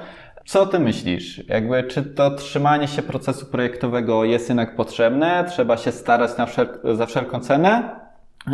[0.45, 1.47] Co ty myślisz?
[1.47, 5.45] Jakby, czy to trzymanie się procesu projektowego jest jednak potrzebne?
[5.49, 7.99] Trzeba się starać na wszel za wszelką cenę?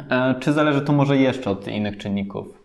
[0.09, 2.58] E, czy zależy to może jeszcze od innych czynników?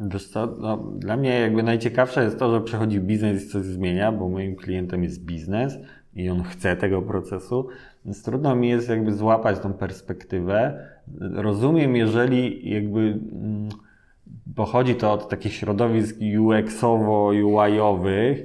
[0.00, 4.12] Wiesz co, no, dla mnie jakby najciekawsze jest to, że przechodzi biznes i coś zmienia,
[4.12, 5.78] bo moim klientem jest biznes
[6.14, 7.68] i on chce tego procesu,
[8.04, 10.86] więc trudno mi jest jakby złapać tą perspektywę.
[11.20, 13.68] Rozumiem, jeżeli jakby mm,
[14.54, 18.42] pochodzi to od takich środowisk UX-owo-UI-owych,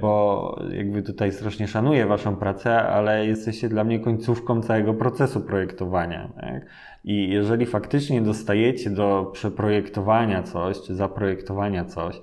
[0.00, 6.28] bo jakby tutaj strasznie szanuję Waszą pracę, ale jesteście dla mnie końcówką całego procesu projektowania.
[6.40, 6.66] Tak?
[7.04, 12.20] I jeżeli faktycznie dostajecie do przeprojektowania coś, czy zaprojektowania coś,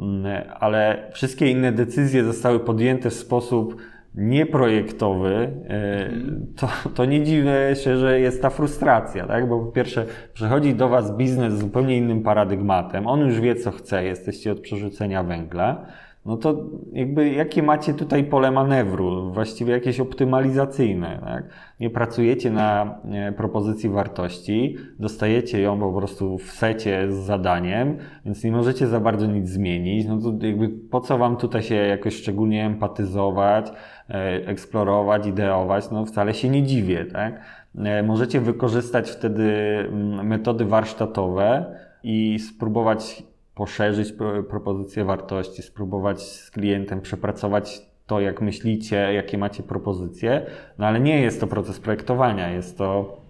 [0.00, 3.76] mm, ale wszystkie inne decyzje zostały podjęte w sposób
[4.14, 6.10] nieprojektowy, e,
[6.56, 9.48] to, to nie dziwię się, że jest ta frustracja, tak?
[9.48, 13.70] Bo po pierwsze, przychodzi do Was biznes z zupełnie innym paradygmatem, on już wie, co
[13.70, 15.86] chce, jesteście od przerzucenia węgla,
[16.26, 16.56] no to
[16.92, 21.44] jakby jakie macie tutaj pole manewru, właściwie jakieś optymalizacyjne, tak?
[21.80, 22.98] Nie pracujecie na
[23.36, 29.26] propozycji wartości, dostajecie ją po prostu w secie z zadaniem, więc nie możecie za bardzo
[29.26, 33.72] nic zmienić, no to jakby po co wam tutaj się jakoś szczególnie empatyzować,
[34.08, 37.40] e, eksplorować, ideować, no wcale się nie dziwię, tak?
[37.78, 39.52] E, możecie wykorzystać wtedy
[39.88, 43.22] mm, metody warsztatowe i spróbować
[43.54, 44.14] poszerzyć
[44.50, 50.46] propozycję wartości, spróbować z klientem przepracować to, jak myślicie, jakie macie propozycje,
[50.78, 53.20] no ale nie jest to proces projektowania, jest to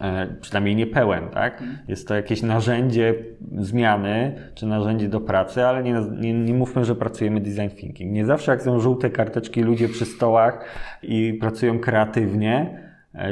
[0.00, 1.52] e, przynajmniej nie pełen, tak?
[1.52, 1.78] Mhm.
[1.88, 3.14] Jest to jakieś narzędzie
[3.58, 8.12] zmiany, czy narzędzie do pracy, ale nie, nie, nie mówmy, że pracujemy design thinking.
[8.12, 10.64] Nie zawsze jak są żółte karteczki ludzie przy stołach
[11.02, 12.82] i pracują kreatywnie,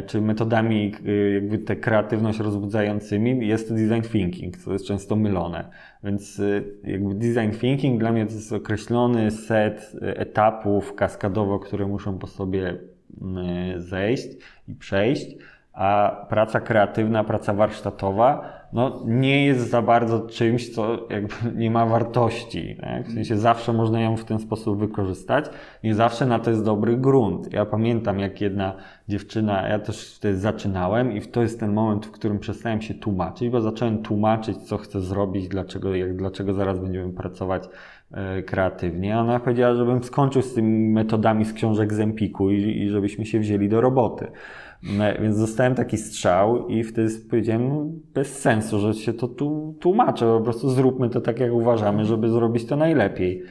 [0.06, 5.70] czy metodami e, jakby tę kreatywność rozbudzającymi jest design thinking, co jest często mylone.
[6.04, 12.18] Więc e, jakby design thinking dla mnie to jest określony set etapów kaskadowo, które muszą
[12.18, 12.76] po sobie
[13.76, 14.28] zejść
[14.68, 15.36] i przejść,
[15.72, 21.86] a praca kreatywna, praca warsztatowa no, nie jest za bardzo czymś, co jakby nie ma
[21.86, 22.76] wartości.
[22.80, 23.08] Tak?
[23.08, 25.44] W sensie zawsze można ją w ten sposób wykorzystać.
[25.84, 27.52] Nie zawsze na to jest dobry grunt.
[27.52, 28.74] Ja pamiętam, jak jedna
[29.08, 33.50] dziewczyna, ja też wtedy zaczynałem i to jest ten moment, w którym przestałem się tłumaczyć,
[33.50, 37.68] bo zacząłem tłumaczyć, co chcę zrobić, dlaczego, jak, dlaczego zaraz będziemy pracować
[38.12, 39.18] e, kreatywnie.
[39.18, 43.38] Ona powiedziała, żebym skończył z tymi metodami z książek z Empiku i, i żebyśmy się
[43.38, 44.26] wzięli do roboty.
[44.82, 49.74] No, więc dostałem taki strzał i wtedy powiedziałem, no, bez sensu, że się to tu
[49.80, 53.42] tłumaczę, po prostu zróbmy to tak, jak uważamy, żeby zrobić to najlepiej.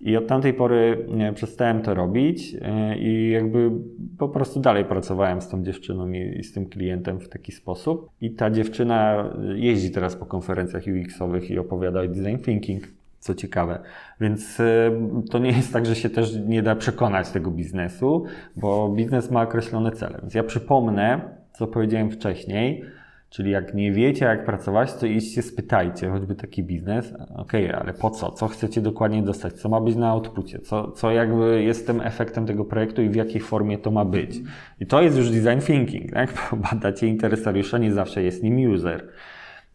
[0.00, 3.70] I od tamtej pory przestałem to robić e, i jakby
[4.18, 8.10] po prostu dalej pracowałem z tą dziewczyną i, i, z tym klientem w taki sposób.
[8.20, 12.95] I ta dziewczyna jeździ teraz po konferencjach UX-owych i opowiada o design thinking
[13.26, 13.78] co ciekawe.
[14.20, 14.90] Więc e,
[15.30, 18.24] to nie jest tak, że się też nie da przekonać tego biznesu,
[18.56, 20.18] bo biznes ma określone cele.
[20.22, 21.20] Więc ja przypomnę,
[21.52, 22.84] co powiedziałem wcześniej,
[23.30, 28.10] czyli jak nie wiecie, jak pracować, to idźcie, spytajcie, choćby taki biznes, ok, ale po
[28.10, 28.30] co?
[28.30, 29.52] Co chcecie dokładnie dostać?
[29.52, 30.58] Co ma być na outpucie?
[30.58, 34.40] Co, co jakby jest tym efektem tego projektu i w jakiej formie to ma być?
[34.80, 36.50] I to jest już design thinking, tak?
[36.72, 39.08] Badacie interesariusza, nie zawsze jest nim user.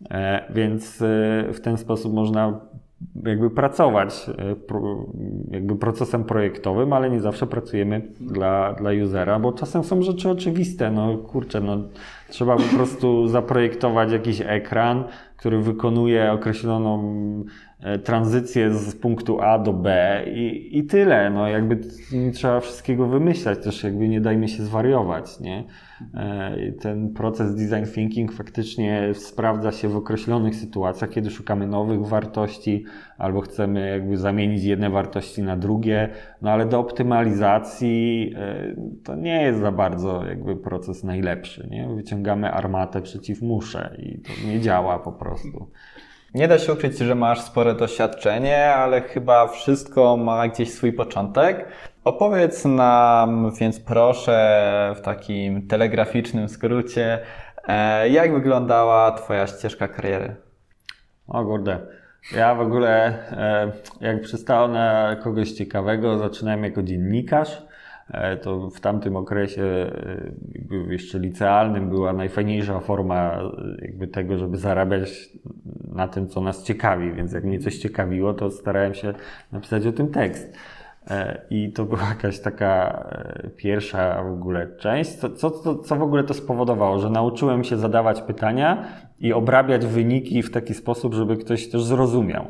[0.10, 1.06] E, więc e,
[1.54, 2.60] w ten sposób można
[3.26, 4.56] jakby pracować e,
[5.52, 10.92] jakby procesem projektowym, ale nie zawsze pracujemy dla, dla usera, bo czasem są rzeczy oczywiste,
[10.92, 11.78] no kurczę, no
[12.30, 15.04] trzeba po prostu zaprojektować jakiś ekran,
[15.38, 17.14] który wykonuje określoną
[18.04, 21.80] tranzycję z punktu A do B i, i tyle, no jakby
[22.12, 25.64] nie trzeba wszystkiego wymyślać, też jakby nie dajmy się zwariować, nie?
[26.16, 32.86] E, ten proces design thinking faktycznie sprawdza się w określonych sytuacjach, kiedy szukamy nowych wartości
[33.18, 36.10] albo chcemy jakby zamienić jedne wartości na drugie,
[36.42, 41.68] no ale do optymalizacji e, to nie jest za bardzo jakby proces najlepszy.
[41.72, 41.88] Nie?
[41.96, 45.72] Wyciągamy armatę przeciw musze i to nie działa po prostu.
[46.34, 51.66] Nie da się ukryć, że masz spore doświadczenie, ale chyba wszystko ma gdzieś swój początek.
[52.04, 57.20] Opowiedz nam więc proszę w takim telegraficznym skrócie,
[57.68, 60.36] e, jak wyglądała Twoja ścieżka kariery?
[61.28, 61.80] O kurde.
[62.36, 63.72] Ja w ogóle, e,
[64.02, 67.62] jak przystało na kogoś ciekawego, zaczynałem jako dziennikarz.
[68.10, 69.92] E, to w tamtym okresie,
[70.90, 73.40] jeszcze licealnym, była najfajniejsza forma
[73.82, 75.30] jakby tego, żeby zarabiać
[75.92, 77.14] na tym, co nas ciekawi.
[77.14, 79.14] Więc jak mnie coś ciekawiło, to starałem się
[79.52, 80.58] napisać o tym tekst.
[81.10, 85.12] E, I to była jakaś taka e, pierwsza w ogóle część.
[85.12, 87.00] Co, co, co w ogóle to spowodowało?
[87.00, 88.88] Że nauczyłem się zadawać pytania
[89.20, 92.46] i obrabiać wyniki w taki sposób, żeby ktoś też zrozumiał.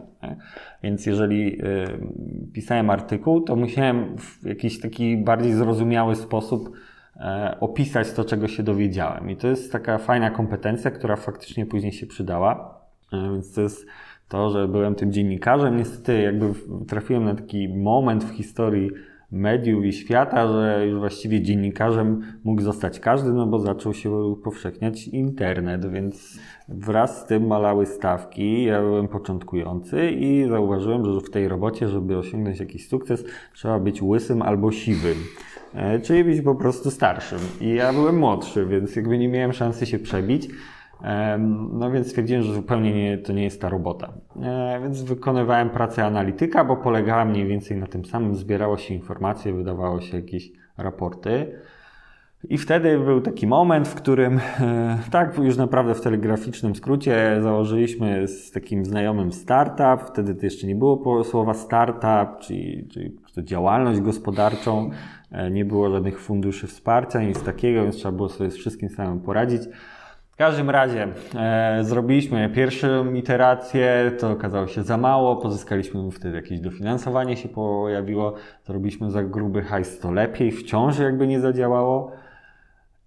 [0.84, 1.66] Więc jeżeli e,
[2.54, 6.72] pisałem artykuł, to musiałem w jakiś taki bardziej zrozumiały sposób
[7.60, 9.30] opisać to, czego się dowiedziałem.
[9.30, 12.82] I to jest taka fajna kompetencja, która faktycznie później się przydała.
[13.12, 13.88] Więc to jest
[14.32, 16.54] to, że byłem tym dziennikarzem, niestety jakby
[16.88, 18.90] trafiłem na taki moment w historii
[19.32, 25.08] mediów i świata, że już właściwie dziennikarzem mógł zostać każdy, no bo zaczął się upowszechniać
[25.08, 28.64] internet, więc wraz z tym malały stawki.
[28.64, 34.02] Ja byłem początkujący i zauważyłem, że w tej robocie, żeby osiągnąć jakiś sukces, trzeba być
[34.02, 35.18] łysym albo siwym.
[35.74, 37.40] E, czyli być po prostu starszym.
[37.62, 40.50] I ja byłem młodszy, więc jakby nie miałem szansy się przebić.
[41.72, 44.14] No więc stwierdziłem, że zupełnie nie, to nie jest ta robota.
[44.44, 48.36] E, więc wykonywałem pracę analityka, bo polegała mniej więcej na tym samym.
[48.36, 51.62] Zbierało się informacje, wydawało się jakieś raporty.
[52.50, 58.28] I wtedy był taki moment, w którym, e, tak, już naprawdę w telegraficznym skrócie, założyliśmy
[58.28, 60.08] z takim znajomym startup.
[60.08, 64.90] Wtedy to jeszcze nie było słowa startup, czyli, czyli to działalność gospodarczą.
[65.32, 69.20] E, nie było żadnych funduszy wsparcia, nic takiego, więc trzeba było sobie z wszystkim samym
[69.20, 69.62] poradzić.
[70.42, 76.60] W każdym razie e, zrobiliśmy pierwszą iterację, to okazało się za mało, pozyskaliśmy wtedy jakieś
[76.60, 78.34] dofinansowanie się pojawiło,
[78.66, 82.12] zrobiliśmy za gruby hajs, to lepiej, wciąż jakby nie zadziałało.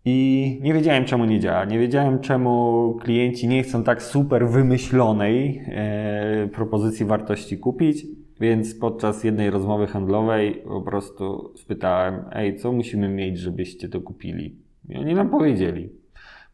[0.05, 1.65] I nie wiedziałem, czemu nie działa.
[1.65, 8.07] Nie wiedziałem, czemu klienci nie chcą tak super wymyślonej e, propozycji wartości kupić.
[8.41, 14.57] Więc podczas jednej rozmowy handlowej po prostu spytałem: Ej, co musimy mieć, żebyście to kupili?
[14.89, 16.04] I oni nam powiedzieli.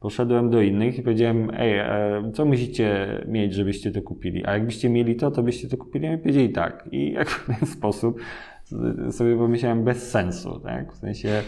[0.01, 4.46] Poszedłem do innych i powiedziałem, ej, e, co musicie mieć, żebyście to kupili?
[4.46, 6.12] A jakbyście mieli to, to byście to kupili?
[6.14, 6.88] I powiedzieli tak.
[6.92, 8.20] I jak w ten sposób
[9.11, 10.92] sobie pomyślałem, bez sensu, tak?
[10.92, 11.42] W sensie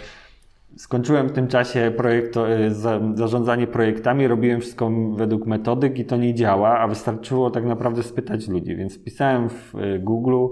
[0.77, 2.71] skończyłem w tym czasie projekto, e,
[3.15, 8.49] zarządzanie projektami, robiłem wszystko według metodyk i to nie działa, a wystarczyło tak naprawdę spytać
[8.49, 8.77] ludzi.
[8.77, 10.47] Więc wpisałem w e, Google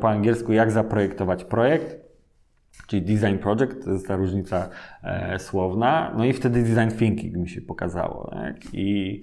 [0.00, 2.03] po angielsku, jak zaprojektować projekt
[2.86, 4.68] czyli design project, to jest ta różnica
[5.02, 8.30] e, słowna, no i wtedy design thinking mi się pokazało.
[8.30, 8.56] Tak?
[8.72, 9.22] I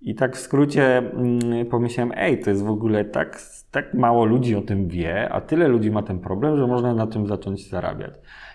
[0.00, 3.40] I tak w skrócie mm, pomyślałem, ej, to jest w ogóle tak,
[3.70, 7.06] tak mało ludzi o tym wie, a tyle ludzi ma ten problem, że można na
[7.06, 8.14] tym zacząć zarabiać.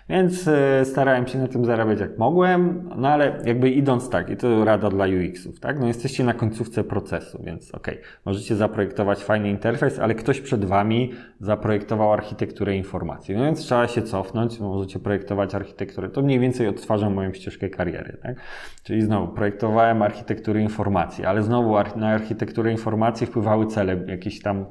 [0.09, 4.37] Więc e, starałem się na tym zarabiać jak mogłem, no ale jakby idąc tak, i
[4.37, 5.79] to rada dla UX-ów, tak?
[5.79, 10.65] No jesteście na końcówce procesu, więc okej, okay, możecie zaprojektować fajny interfejs, ale ktoś przed
[10.65, 13.35] Wami zaprojektował architekturę informacji.
[13.35, 16.09] No więc trzeba się cofnąć, możecie projektować architekturę.
[16.09, 18.35] To mniej więcej odtwarza moją ścieżkę kariery, tak?
[18.83, 24.65] Czyli znowu projektowałem architekturę informacji, ale znowu na architekturę informacji wpływały cele jakieś tam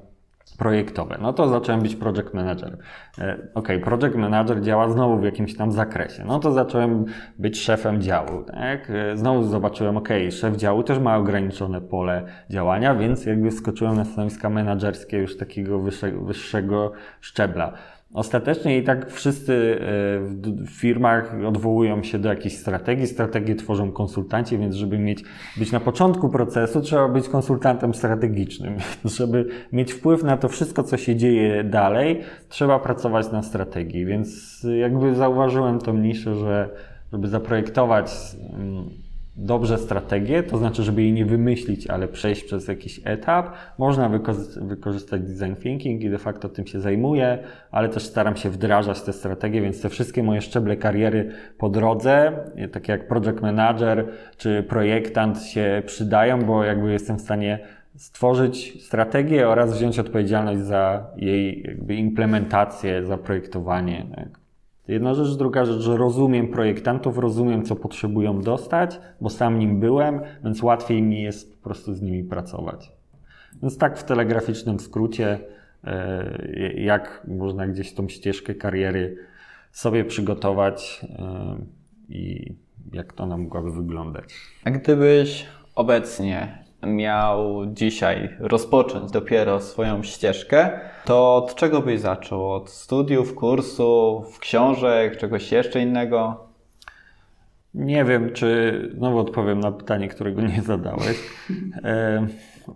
[0.59, 1.19] projektowe.
[1.23, 2.77] No to zacząłem być project manager.
[3.19, 6.25] E, ok, project manager działa znowu w jakimś tam zakresie.
[6.25, 7.05] No to zacząłem
[7.39, 8.43] być szefem działu.
[8.43, 8.91] Tak?
[8.91, 14.05] E, znowu zobaczyłem, ok, szef działu też ma ograniczone pole działania, więc jakby skoczyłem na
[14.05, 17.73] stanowiska menedżerskie już takiego wyższego, wyższego szczebla.
[18.15, 19.85] Ostatecznie i tak wszyscy e,
[20.67, 23.07] w firmach odwołują się do jakiejś strategii.
[23.07, 25.25] Strategie tworzą konsultanci, więc żeby mieć,
[25.57, 28.77] być na początku procesu, trzeba być konsultantem strategicznym.
[29.19, 34.07] Żeby mieć wpływ na to wszystko, co się dzieje dalej, trzeba pracować na strategii.
[34.07, 36.69] Więc jakby zauważyłem tą niszę, że
[37.13, 38.91] żeby zaprojektować mm,
[39.37, 43.55] dobrze strategię, to znaczy, żeby jej nie wymyślić, ale przejść przez jakiś etap.
[43.79, 44.11] Można
[44.57, 47.39] wykorzystać design thinking i de facto tym się zajmuję,
[47.71, 52.33] ale też staram się wdrażać te strategie, więc te wszystkie moje szczeble kariery po drodze,
[52.73, 57.59] takie jak project manager czy projektant się przydają, bo jakby jestem w stanie
[57.97, 64.07] stworzyć strategię oraz wziąć odpowiedzialność za jej implementację, za projektowanie.
[64.17, 64.42] Tak.
[64.89, 70.21] Jedna rzecz, druga rzecz, że rozumiem projektantów, rozumiem, co potrzebują dostać, bo sam nim byłem,
[70.45, 72.93] więc łatwiej mi jest po prostu z nimi pracować.
[73.63, 75.39] Więc tak w telegraficznym skrócie,
[75.85, 79.17] e, jak można gdzieś tą ścieżkę kariery
[79.73, 81.57] sobie przygotować e,
[82.09, 82.55] i
[82.93, 84.35] jak to ona mogłaby wyglądać.
[84.65, 90.71] A gdybyś obecnie miał dzisiaj rozpocząć dopiero swoją ścieżkę,
[91.05, 92.53] to od czego byś zaczął?
[92.53, 96.47] Od studiów, kursów, książek, czegoś jeszcze innego?
[97.75, 101.31] Nie wiem, czy znowu odpowiem na pytanie, którego nie zadałeś.
[101.85, 102.27] E,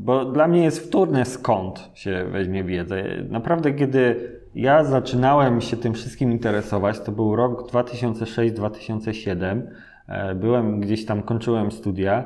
[0.00, 3.04] bo dla mnie jest wtórne skąd się weźmie wiedzę.
[3.30, 9.62] Naprawdę, kiedy ja zaczynałem się tym wszystkim interesować, to był rok 2006-2007.
[10.08, 12.24] E, byłem gdzieś tam, kończyłem studia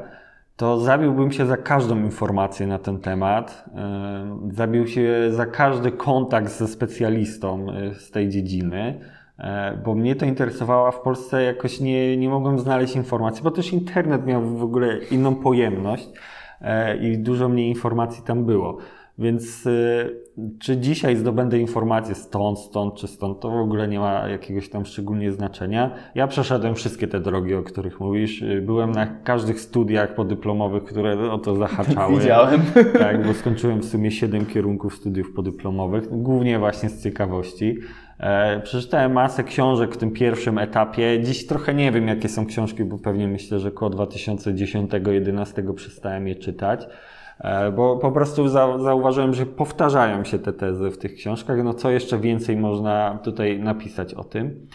[0.61, 3.65] to zabiłbym się za każdą informację na ten temat.
[3.75, 9.01] E, zabił się za każdy kontakt ze specjalistą e, z tej dziedziny,
[9.39, 13.73] e, bo mnie to interesowało, w Polsce jakoś nie, nie mogłem znaleźć informacji, bo też
[13.73, 16.09] internet miał w ogóle inną pojemność
[17.01, 18.79] i dużo mniej informacji tam było.
[19.19, 19.69] Więc
[20.61, 24.87] czy dzisiaj zdobędę informacje stąd, stąd czy stąd, to w ogóle nie ma jakiegoś tam
[24.87, 25.91] szczególnie znaczenia.
[26.15, 28.45] Ja przeszedłem wszystkie te drogi, o których mówisz.
[28.63, 32.15] Byłem na każdych studiach podyplomowych, które o to zahaczały.
[32.21, 32.61] Widziałem.
[32.99, 37.79] Tak, bo skończyłem w sumie siedem kierunków studiów podyplomowych, głównie właśnie z ciekawości.
[38.21, 41.21] E, przeczytałem masę książek w tym pierwszym etapie.
[41.23, 46.35] Dziś trochę nie wiem, jakie są książki, bo pewnie myślę, że około 2010-2011 przestałem je
[46.35, 46.87] czytać.
[47.41, 51.65] E, bo po prostu zauważyłem, że powtarzają się te tezy w tych książkach.
[51.65, 54.67] No co jeszcze więcej można tutaj napisać o tym?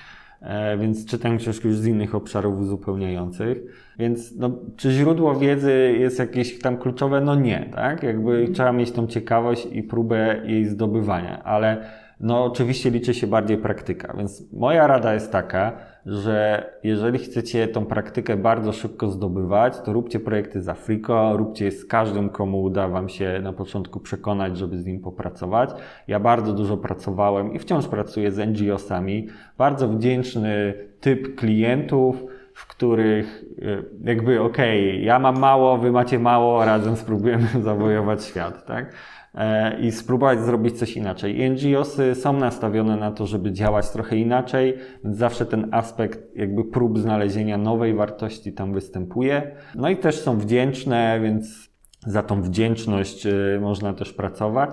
[0.42, 3.58] E, więc czytam książki już z innych obszarów uzupełniających.
[4.00, 7.22] Więc no, czy źródło wiedzy jest jakieś tam kluczowe?
[7.22, 8.04] No nie, tak?
[8.04, 11.86] Jakby trzeba mieć tą ciekawość i próbę jej zdobywania, ale
[12.20, 14.14] no oczywiście liczy się bardziej praktyka.
[14.18, 20.20] Więc moja rada jest taka, że jeżeli chcecie tą praktykę bardzo szybko zdobywać, to róbcie
[20.20, 24.78] projekty za Frico, róbcie je z każdym, komu uda Wam się na początku przekonać, żeby
[24.78, 25.70] z nim popracować.
[26.08, 29.28] Ja bardzo dużo pracowałem i wciąż pracuję z NGO-sami.
[29.58, 36.20] Bardzo wdzięczny typ klientów, w których e, jakby okej, okay, ja mam mało, wy macie
[36.20, 38.94] mało, razem spróbujemy zawojować świat, tak?
[39.38, 41.50] E, i spróbować zrobić coś inaczej.
[41.50, 47.00] NGOsy są nastawione na to, żeby działać trochę inaczej, więc zawsze ten aspekt jakby prób
[47.00, 49.56] znalezienia nowej wartości tam występuje.
[49.76, 51.70] No i też są wdzięczne, więc
[52.08, 53.32] za tą wdzięczność e,
[53.62, 54.70] można też pracować.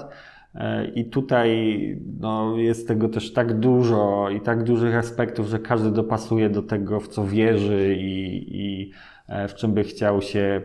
[0.54, 1.78] E, I tutaj
[2.20, 7.00] no, jest tego też tak dużo i tak dużych aspektów, że każdy dopasuje do tego,
[7.00, 8.92] w co wierzy i, i
[9.48, 10.62] w czym by chciał się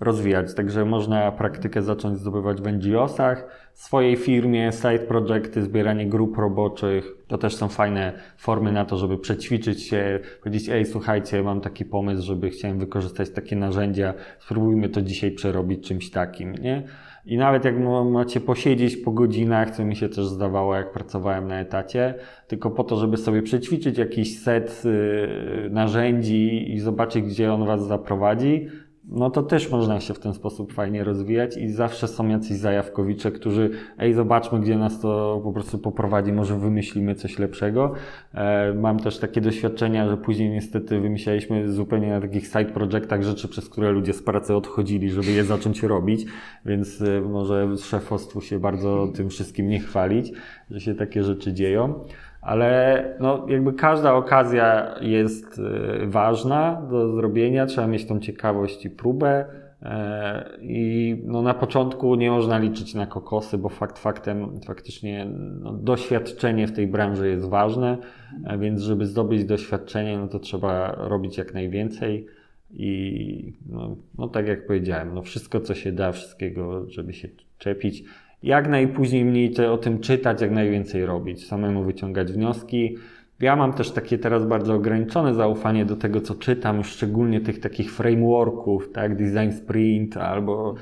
[0.00, 0.54] rozwijać.
[0.54, 7.04] Także można praktykę zacząć zdobywać w NGO-sach, swojej firmie, side projecty, zbieranie grup roboczych.
[7.28, 11.84] To też są fajne formy na to, żeby przećwiczyć się, powiedzieć, ej, słuchajcie, mam taki
[11.84, 16.82] pomysł, żeby chciałem wykorzystać takie narzędzia, spróbujmy to dzisiaj przerobić czymś takim, nie?
[17.26, 17.74] I nawet jak
[18.10, 22.14] macie posiedzieć po godzinach, co mi się też zdawało, jak pracowałem na etacie,
[22.48, 27.86] tylko po to, żeby sobie przećwiczyć jakiś set y, narzędzi i zobaczyć, gdzie on was
[27.86, 28.68] zaprowadzi,
[29.08, 33.32] no to też można się w ten sposób fajnie rozwijać i zawsze są jacyś zajawkowicze,
[33.32, 37.92] którzy, ej, zobaczmy, gdzie nas to po prostu poprowadzi, może wymyślimy coś lepszego.
[38.34, 43.48] E, mam też takie doświadczenia, że później niestety wymyślaliśmy zupełnie na takich side projectach rzeczy,
[43.48, 46.24] przez które ludzie z pracy odchodzili, żeby je zacząć robić,
[46.66, 50.32] więc e, może szefostwu się bardzo tym wszystkim nie chwalić,
[50.70, 52.00] że się takie rzeczy dzieją
[52.44, 55.60] ale no, jakby każda okazja jest
[56.02, 59.46] e, ważna do zrobienia, trzeba mieć tą ciekawość i próbę.
[59.82, 65.26] E, I no, na początku nie można liczyć na kokosy, bo fakt faktem faktycznie
[65.60, 67.98] no, doświadczenie w tej branży jest ważne,
[68.46, 72.26] e, więc żeby zdobyć doświadczenie, no to trzeba robić jak najwięcej.
[72.70, 77.28] I no, no tak jak powiedziałem, no wszystko co się da, wszystkiego, żeby się
[77.58, 78.04] czepić
[78.44, 82.96] jak najpóźniej mniej o tym czytać, jak najwięcej robić, samemu wyciągać wnioski.
[83.40, 87.92] Ja mam też takie teraz bardzo ograniczone zaufanie do tego, co czytam, szczególnie tych takich
[87.92, 90.74] frameworków, tak, design sprint albo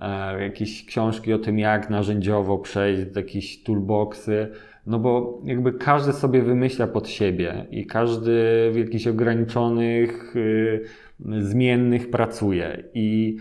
[0.00, 4.48] e, jakieś książki o tym, jak narzędziowo przejść, jakieś toolboxy.
[4.86, 8.40] No bo jakby każdy sobie wymyśla pod siebie i każdy
[8.72, 10.84] w jakichś ograniczonych, y,
[11.40, 12.82] zmiennych pracuje.
[12.94, 13.36] I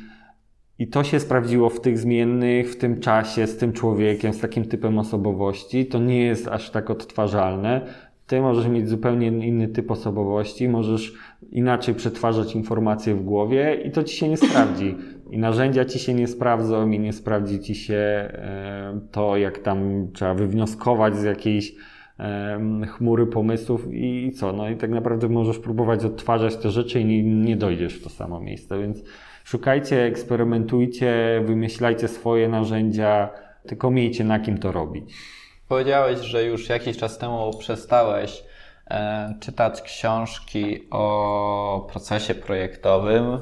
[0.79, 4.65] i to się sprawdziło w tych zmiennych, w tym czasie, z tym człowiekiem, z takim
[4.65, 5.85] typem osobowości.
[5.85, 7.81] To nie jest aż tak odtwarzalne.
[8.27, 11.13] Ty możesz mieć zupełnie inny typ osobowości, możesz
[11.51, 14.95] inaczej przetwarzać informacje w głowie i to ci się nie sprawdzi.
[15.31, 20.07] I narzędzia ci się nie sprawdzą i nie sprawdzi ci się e, to, jak tam
[20.13, 21.75] trzeba wywnioskować z jakiejś
[22.87, 24.53] chmury pomysłów i co.
[24.53, 28.39] No i tak naprawdę możesz próbować odtwarzać te rzeczy i nie, dojdziesz w to samo
[28.39, 29.03] miejsce, więc
[29.45, 33.29] Szukajcie, eksperymentujcie, wymyślajcie swoje narzędzia,
[33.67, 35.13] tylko miejcie na kim to robić.
[35.67, 38.43] Powiedziałeś, że już jakiś czas temu przestałeś
[38.87, 43.39] e, czytać książki o procesie projektowym,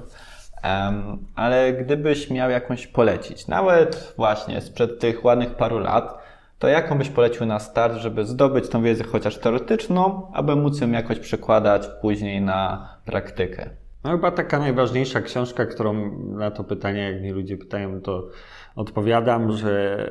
[0.63, 0.93] e,
[1.35, 6.17] ale gdybyś miał jakąś polecić, nawet właśnie sprzed tych ładnych paru lat,
[6.59, 10.91] to jaką byś polecił na start, żeby zdobyć tą wiedzę chociaż teoretyczną, aby móc ją
[10.91, 13.82] jakoś przekładać później na praktykę?
[14.03, 18.29] No chyba taka najważniejsza książka, którą na to pytanie, jak mnie ludzie pytają, to
[18.75, 20.05] odpowiadam, że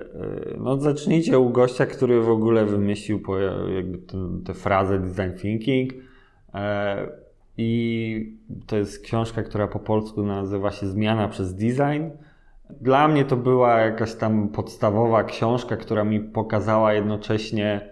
[0.55, 3.23] e, no zacznijcie u gościa, który w ogóle wymyślił
[4.47, 5.93] tę frazę design thinking.
[6.55, 7.09] E,
[7.57, 12.11] I to jest książka, która po polsku nazywa się Zmiana przez design.
[12.81, 17.91] Dla mnie to była jakaś tam podstawowa książka, która mi pokazała jednocześnie,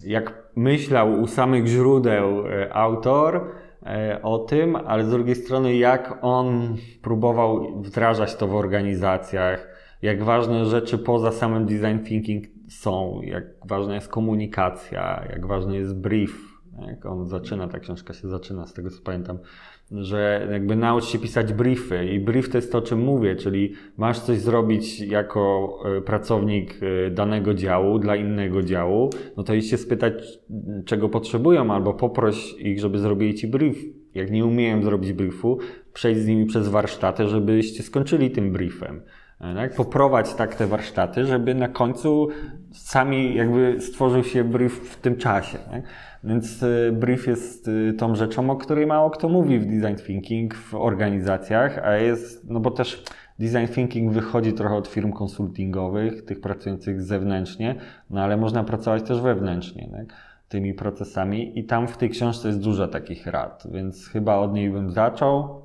[0.00, 3.50] jak myślał u samych źródeł e, autor,
[4.22, 9.68] o tym, ale z drugiej strony, jak on próbował wdrażać to w organizacjach,
[10.02, 16.00] jak ważne rzeczy poza samym design thinking są, jak ważna jest komunikacja, jak ważny jest
[16.00, 16.50] brief.
[16.86, 19.38] Jak on zaczyna, ta książka się zaczyna, z tego co pamiętam,
[19.90, 23.72] że jakby naucz się pisać briefy i brief to jest to, o czym mówię, czyli
[23.96, 29.70] masz coś zrobić jako e, pracownik e, danego działu dla innego działu, no to idź
[29.70, 30.12] się spytać,
[30.84, 33.76] czego potrzebują, albo poproś ich, żeby zrobili ci brief.
[34.14, 35.58] Jak nie umieją zrobić briefu,
[35.92, 39.02] przejdź z nimi przez warsztaty, żebyście skończyli tym briefem.
[39.40, 39.74] Tak?
[39.74, 42.28] Poprowadź tak te warsztaty, żeby na końcu
[42.72, 45.58] sami jakby stworzył się brief w tym czasie.
[45.58, 45.82] Tak?
[46.24, 50.54] Więc y, brief jest y, tą rzeczą, o której mało kto mówi w design thinking
[50.54, 53.04] w organizacjach, a jest, no bo też
[53.38, 57.74] design thinking wychodzi trochę od firm konsultingowych, tych pracujących zewnętrznie,
[58.10, 59.88] no ale można pracować też wewnętrznie.
[59.92, 60.30] Tak?
[60.50, 64.70] tymi procesami i tam w tej książce jest dużo takich rad, więc chyba od niej
[64.70, 65.62] bym zaczął.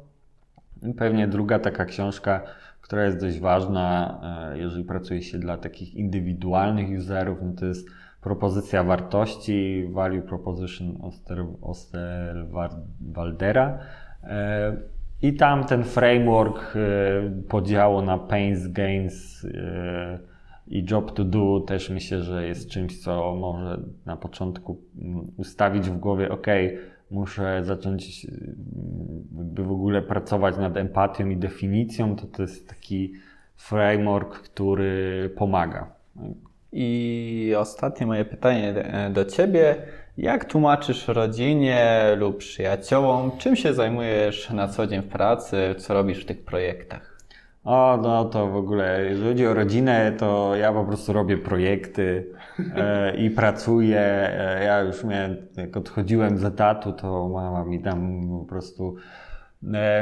[0.97, 2.41] Pewnie druga taka książka,
[2.85, 4.19] która jest dość ważna,
[4.53, 7.87] e, jeżeli pracuje się dla takich indywidualnych userów, no to jest
[8.21, 10.97] propozycja wartości, Value Proposition
[11.61, 13.79] Osterwaldera.
[14.23, 14.77] E,
[15.21, 16.79] I tam ten framework e,
[17.49, 19.47] podziału na pains, gains
[20.67, 25.89] i job to do też myślę, że jest czymś, co może na początku mm, ustawić
[25.89, 26.47] w głowie, ok,
[27.11, 28.27] muszę zacząć
[29.55, 33.13] jakby w ogóle pracować nad empatią i definicją, to to jest taki
[33.55, 35.87] framework, który pomaga.
[36.71, 38.73] I ostatnie moje pytanie
[39.13, 39.75] do Ciebie.
[40.17, 46.23] Jak tłumaczysz rodzinie lub przyjaciołom, czym się zajmujesz na co dzień w pracy, co robisz
[46.23, 47.17] w tych projektach?
[47.63, 52.27] O, no to w ogóle, jeżeli chodzi o rodzinę, to ja po prostu robię projekty
[52.75, 53.99] e, i pracuję.
[53.99, 59.24] E, ja już miałem, jak odchodziłem z etatu, to mama mi tam po prostu E,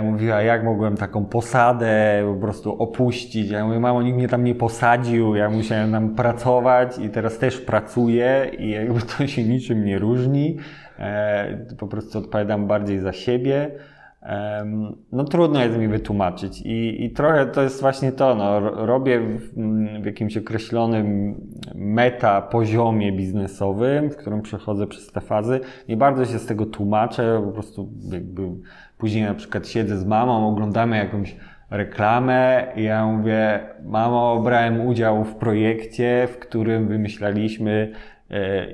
[0.02, 3.50] mówiła, jak mogłem taką posadę po prostu opuścić.
[3.50, 7.62] Ja mówię, mamo, nikt mnie tam nie posadził, ja musiałem tam pracować i teraz też
[7.62, 10.58] pracuję i jakby to się niczym nie różni.
[11.00, 13.72] E, po prostu odpowiadam bardziej za siebie.
[15.12, 19.54] no trudno jest mi wytłumaczyć I, i trochę to jest właśnie to, no, robię w,
[20.02, 21.36] w jakimś określonym
[21.76, 25.60] meta poziomie biznesowym, w którym przechodzę przez te fazy.
[25.90, 28.42] Nie bardzo się z tego tłumaczę, po prostu jakby
[29.04, 31.36] później na przykład siedzę z mamą, oglądamy jakąś
[31.70, 37.92] reklamę i ja mówię, mamo, brałem udział w projekcie, w którym wymyślaliśmy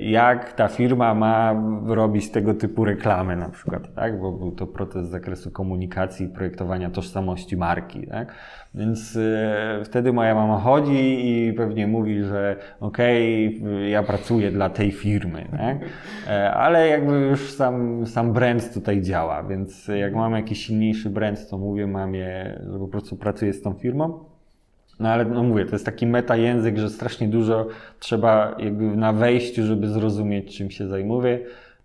[0.00, 4.20] jak ta firma ma robić tego typu reklamy na przykład, tak?
[4.20, 8.34] Bo był to proces z zakresu komunikacji i projektowania tożsamości marki, tak?
[8.74, 14.70] Więc e, wtedy moja mama chodzi i pewnie mówi, że okej, okay, ja pracuję dla
[14.70, 15.78] tej firmy, tak?
[16.28, 21.48] E, ale jakby już sam, sam brand tutaj działa, więc jak mam jakiś silniejszy brand,
[21.48, 24.29] to mówię mamie, że po prostu pracuję z tą firmą.
[25.00, 27.66] No ale no mówię, to jest taki meta język, że strasznie dużo
[27.98, 31.38] trzeba jakby na wejściu, żeby zrozumieć czym się zajmuję.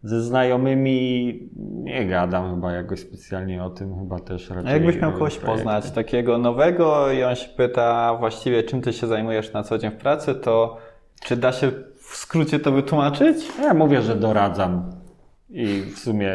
[0.03, 1.39] Ze znajomymi
[1.84, 4.72] nie gadam chyba jakoś specjalnie o tym, chyba też raczej.
[4.72, 9.07] A jakbyś miał kogoś poznać, takiego nowego i on się pyta właściwie czym ty się
[9.07, 10.78] zajmujesz na co dzień w pracy, to
[11.22, 13.38] czy da się w skrócie to wytłumaczyć?
[13.61, 14.91] Ja mówię, że doradzam
[15.49, 16.30] i w sumie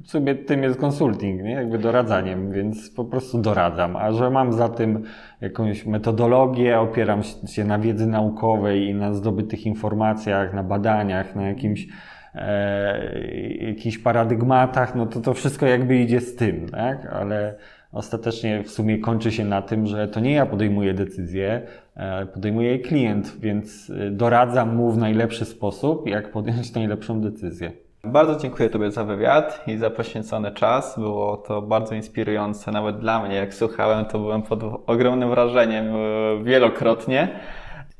[0.00, 1.50] w sumie tym jest konsulting, nie?
[1.50, 3.96] jakby doradzaniem, więc po prostu doradzam.
[3.96, 5.02] A że mam za tym
[5.40, 11.86] jakąś metodologię, opieram się na wiedzy naukowej i na zdobytych informacjach, na badaniach, na jakimś
[12.34, 13.18] e,
[13.66, 17.06] jakichś paradygmatach, no to to wszystko jakby idzie z tym, tak?
[17.06, 17.54] Ale
[17.92, 21.62] ostatecznie w sumie kończy się na tym, że to nie ja podejmuję decyzję,
[21.96, 27.81] e, podejmuje jej klient, więc e, doradzam mu w najlepszy sposób, jak podjąć najlepszą decyzję.
[28.06, 30.98] Bardzo dziękuję Tobie za wywiad i za poświęcony czas.
[30.98, 33.34] Było to bardzo inspirujące, nawet dla mnie.
[33.34, 37.28] Jak słuchałem, to byłem pod ogromnym wrażeniem e, wielokrotnie.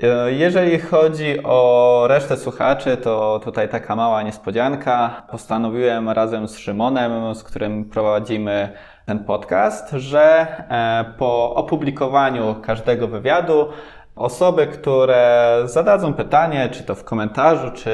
[0.03, 5.23] E, jeżeli chodzi o resztę słuchaczy, to tutaj taka mała niespodzianka.
[5.31, 8.73] Postanowiłem razem z Szymonem, z którym prowadzimy
[9.07, 13.69] ten podcast, że e, po opublikowaniu każdego wywiadu
[14.17, 17.91] Osoby, które zadadzą pytanie, czy to w komentarzu, czy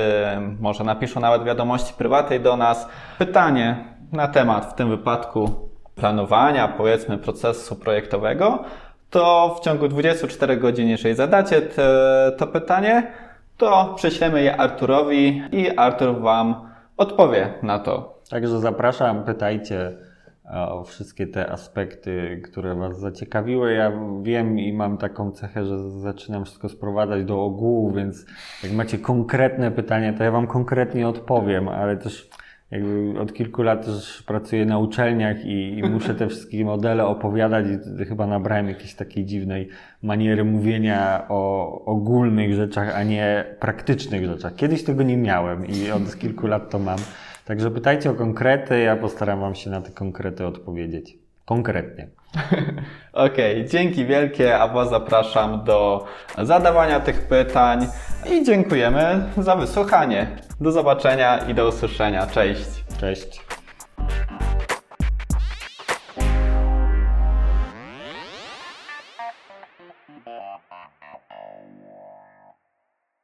[0.61, 2.89] może napiszą nawet wiadomości prywatnej do nas,
[3.19, 5.51] pytanie na temat w tym wypadku
[5.95, 8.65] planowania, powiedzmy, procesu projektowego,
[9.11, 11.83] to w ciągu 24 godzin, jeżeli zadacie te,
[12.39, 13.13] to pytanie,
[13.57, 18.19] to prześlemy je Arturowi i Artur Wam odpowie na to.
[18.31, 19.93] Także zapraszam, pytajcie
[20.51, 23.73] o wszystkie te aspekty, które Was zaciekawiły.
[23.73, 23.93] Ja
[24.23, 28.27] wiem i mam taką cechę, że zaczynam wszystko sprowadzać do ogółu, więc
[28.63, 32.31] jak macie konkretne pytania, to ja Wam konkretnie odpowiem, ale też
[32.71, 37.67] jakby od kilku lat też pracuję na uczelniach i, i muszę te wszystkie modele opowiadać
[38.03, 39.69] i chyba nabrałem jakiejś takiej dziwnej
[40.03, 44.55] maniery mówienia o ogólnych rzeczach, a nie praktycznych rzeczach.
[44.55, 46.99] Kiedyś tego nie miałem i od kilku lat to mam.
[47.49, 51.19] Także pytajcie o konkrety, ja postaram Wam się na te konkrety odpowiedzieć.
[51.45, 52.09] Konkretnie.
[53.13, 56.05] Okej, okay, dzięki wielkie, a Was zapraszam do
[56.43, 57.87] zadawania tych pytań
[58.33, 60.27] i dziękujemy za wysłuchanie.
[60.61, 62.27] Do zobaczenia i do usłyszenia.
[62.27, 62.85] Cześć.
[63.01, 63.58] Cześć.